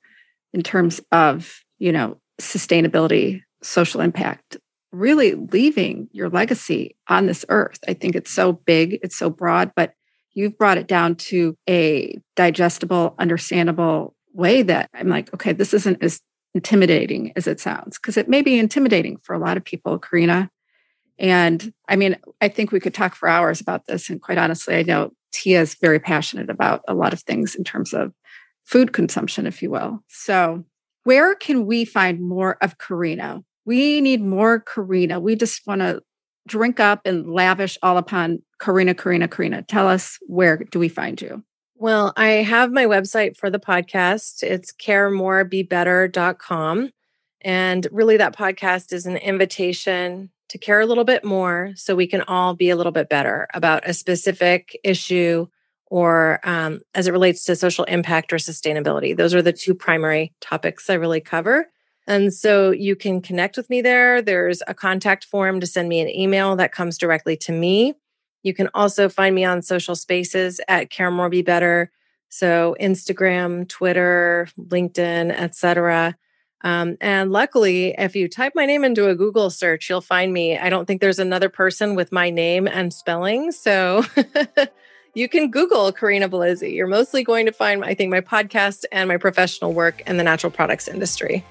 in 0.55 0.63
terms 0.63 0.99
of, 1.13 1.61
you 1.79 1.93
know, 1.93 2.19
sustainability, 2.41 3.43
social 3.63 4.01
impact, 4.01 4.57
really 4.93 5.35
leaving 5.35 6.09
your 6.11 6.31
legacy 6.31 6.97
on 7.07 7.27
this 7.27 7.45
earth. 7.51 7.81
I 7.87 7.93
think 7.93 8.15
it's 8.15 8.33
so 8.33 8.55
big, 8.55 8.99
it's 9.03 9.19
so 9.19 9.29
broad, 9.29 9.73
but 9.77 9.93
you've 10.33 10.57
brought 10.57 10.79
it 10.79 10.89
down 10.89 11.17
to 11.17 11.55
a 11.69 12.19
digestible, 12.35 13.15
understandable 13.19 14.15
way 14.33 14.63
that 14.63 14.91
I'm 14.95 15.09
like, 15.09 15.33
okay, 15.35 15.53
this 15.53 15.75
isn't 15.75 16.03
as 16.03 16.21
intimidating 16.55 17.33
as 17.37 17.47
it 17.47 17.61
sounds, 17.61 17.99
because 17.99 18.17
it 18.17 18.29
may 18.29 18.43
be 18.43 18.59
intimidating 18.59 19.19
for 19.23 19.35
a 19.35 19.39
lot 19.39 19.57
of 19.57 19.65
people, 19.65 19.99
Corinna. 19.99 20.51
And 21.19 21.73
I 21.89 21.97
mean, 21.97 22.17
I 22.41 22.49
think 22.49 22.73
we 22.73 22.81
could 22.81 22.95
talk 22.95 23.15
for 23.15 23.29
hours 23.29 23.61
about 23.61 23.87
this. 23.87 24.09
And 24.09 24.21
quite 24.21 24.39
honestly, 24.39 24.77
I 24.77 24.83
know 24.83 25.13
Tia 25.33 25.61
is 25.61 25.75
very 25.75 26.01
passionate 26.01 26.51
about 26.51 26.83
a 26.89 26.95
lot 26.95 27.13
of 27.13 27.21
things 27.23 27.55
in 27.55 27.63
terms 27.63 27.93
of 27.93 28.13
food 28.65 28.93
consumption, 28.93 29.47
if 29.47 29.63
you 29.63 29.71
will. 29.71 30.03
So, 30.09 30.65
where 31.05 31.35
can 31.35 31.67
we 31.67 31.85
find 31.85 32.21
more 32.21 32.57
of 32.63 32.79
Corinna? 32.79 33.43
We 33.65 34.01
need 34.01 34.23
more 34.23 34.61
Corinna. 34.61 35.21
We 35.21 35.37
just 35.37 35.67
want 35.67 35.81
to 35.81 36.03
drink 36.47 36.81
up 36.81 37.03
and 37.05 37.33
lavish 37.33 37.79
all 37.83 37.97
upon 37.97 38.43
Corinna, 38.59 38.95
Corinna, 38.95 39.29
Corinna. 39.29 39.63
Tell 39.63 39.89
us 39.89 40.19
where 40.27 40.59
do 40.59 40.79
we 40.79 40.89
find 40.89 41.21
you? 41.21 41.45
Well, 41.81 42.13
I 42.15 42.43
have 42.43 42.71
my 42.73 42.85
website 42.85 43.39
for 43.39 43.49
the 43.49 43.59
podcast. 43.59 44.43
It's 44.43 44.71
caremorebebetter.com. 44.71 46.91
And 47.41 47.89
really, 47.91 48.19
that 48.19 48.37
podcast 48.37 48.93
is 48.93 49.07
an 49.07 49.17
invitation 49.17 50.29
to 50.51 50.59
care 50.59 50.81
a 50.81 50.87
little 50.87 51.05
bit 51.05 51.25
more 51.25 51.73
so 51.77 51.97
we 51.97 52.07
can 52.07 52.21
all 52.29 52.55
be 52.55 52.69
a 52.69 52.77
little 52.77 52.93
bit 52.93 53.09
better 53.09 53.49
about 53.55 53.89
a 53.89 53.95
specific 53.95 54.79
issue 54.85 55.47
or 55.87 56.41
um, 56.45 56.83
as 56.95 57.07
it 57.07 57.13
relates 57.13 57.45
to 57.45 57.57
social 57.57 57.85
impact 57.85 58.35
or 58.35 58.37
sustainability. 58.37 59.17
Those 59.17 59.33
are 59.33 59.41
the 59.41 59.55
two 59.55 59.75
primary 59.75 60.35
topics 60.43 60.91
I 60.91 60.95
really 60.97 61.23
cover. 61.23 61.71
And 62.07 62.35
so 62.35 62.73
you 62.73 62.95
can 62.95 63.23
connect 63.23 63.57
with 63.57 63.71
me 63.71 63.81
there. 63.81 64.21
There's 64.21 64.63
a 64.67 64.75
contact 64.75 65.25
form 65.25 65.61
to 65.61 65.67
send 65.67 65.89
me 65.89 66.01
an 66.01 66.11
email 66.11 66.57
that 66.57 66.73
comes 66.73 66.99
directly 66.99 67.39
to 67.39 67.53
me. 67.53 67.95
You 68.43 68.55
can 68.55 68.69
also 68.75 69.09
find 69.09 69.35
me 69.35 69.45
on 69.45 69.63
social 69.63 69.95
spaces 69.95 70.61
at 70.69 70.91
Care 70.91 71.11
More 71.11 71.29
Be 71.29 71.43
Better. 71.43 71.91
So 72.29 72.77
Instagram, 72.81 73.69
Twitter, 73.69 74.49
LinkedIn, 74.59 75.31
etc. 75.31 76.17
Um, 76.63 76.97
and 77.01 77.33
luckily, 77.33 77.95
if 77.99 78.15
you 78.15 78.29
type 78.29 78.53
my 78.55 78.67
name 78.67 78.85
into 78.85 79.09
a 79.09 79.15
Google 79.15 79.51
search, 79.51 79.89
you'll 79.89 80.01
find 80.01 80.33
me. 80.33 80.59
I 80.59 80.71
don't 80.71 80.87
think 80.87 81.01
there's 81.01 81.19
another 81.19 81.49
person 81.49 81.95
with 81.95 82.13
my 82.13 82.31
name 82.31 82.69
and 82.69 82.93
spelling. 82.93 83.51
So 83.51 84.05
you 85.15 85.29
can 85.29 85.51
Google 85.51 85.93
Corinna 85.93 86.29
Bellizzi. 86.29 86.75
You're 86.75 86.87
mostly 86.87 87.25
going 87.25 87.47
to 87.47 87.53
find, 87.53 87.85
I 87.85 87.95
think, 87.95 88.11
my 88.11 88.21
podcast 88.21 88.85
and 88.93 89.09
my 89.09 89.17
professional 89.17 89.73
work 89.73 90.03
in 90.03 90.17
the 90.17 90.25
natural 90.25 90.53
products 90.53 90.87
industry. 90.87 91.45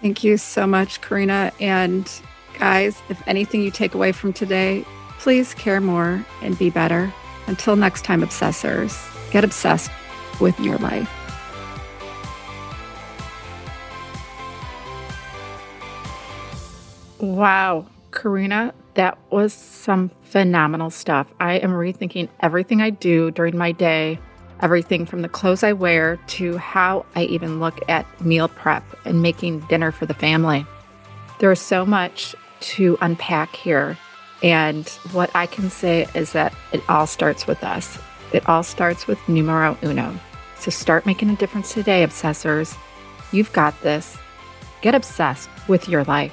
Thank 0.00 0.24
you 0.24 0.36
so 0.36 0.66
much, 0.66 1.00
Corinna. 1.00 1.52
And 1.60 2.10
guys, 2.58 3.00
if 3.08 3.22
anything 3.28 3.62
you 3.62 3.70
take 3.70 3.94
away 3.94 4.10
from 4.10 4.32
today, 4.32 4.84
please 5.22 5.54
care 5.54 5.80
more 5.80 6.24
and 6.42 6.58
be 6.58 6.68
better. 6.68 7.12
Until 7.46 7.76
next 7.76 8.04
time, 8.04 8.22
obsessors, 8.22 8.92
get 9.30 9.44
obsessed 9.44 9.90
with 10.40 10.58
your 10.58 10.78
life. 10.78 11.08
Wow, 17.20 17.86
Corinna, 18.10 18.74
that 18.94 19.16
was 19.30 19.52
some 19.52 20.10
phenomenal 20.24 20.90
stuff. 20.90 21.28
I 21.38 21.54
am 21.54 21.70
rethinking 21.70 22.28
everything 22.40 22.82
I 22.82 22.90
do 22.90 23.30
during 23.30 23.56
my 23.56 23.70
day 23.70 24.18
everything 24.62 25.04
from 25.04 25.22
the 25.22 25.28
clothes 25.28 25.64
I 25.64 25.72
wear 25.72 26.16
to 26.28 26.56
how 26.56 27.04
I 27.16 27.24
even 27.24 27.58
look 27.58 27.80
at 27.88 28.06
meal 28.20 28.48
prep 28.48 28.84
and 29.04 29.20
making 29.20 29.60
dinner 29.62 29.90
for 29.90 30.06
the 30.06 30.14
family. 30.14 30.64
There 31.40 31.50
is 31.50 31.60
so 31.60 31.84
much 31.84 32.36
to 32.60 32.96
unpack 33.00 33.56
here. 33.56 33.98
And 34.42 34.88
what 35.12 35.30
I 35.34 35.46
can 35.46 35.70
say 35.70 36.08
is 36.14 36.32
that 36.32 36.52
it 36.72 36.82
all 36.88 37.06
starts 37.06 37.46
with 37.46 37.62
us. 37.62 37.98
It 38.32 38.48
all 38.48 38.62
starts 38.62 39.06
with 39.06 39.28
numero 39.28 39.76
uno. 39.82 40.18
So 40.58 40.70
start 40.70 41.06
making 41.06 41.30
a 41.30 41.36
difference 41.36 41.72
today, 41.72 42.04
obsessors. 42.04 42.76
You've 43.30 43.52
got 43.52 43.80
this. 43.82 44.18
Get 44.80 44.94
obsessed 44.94 45.48
with 45.68 45.88
your 45.88 46.04
life. 46.04 46.32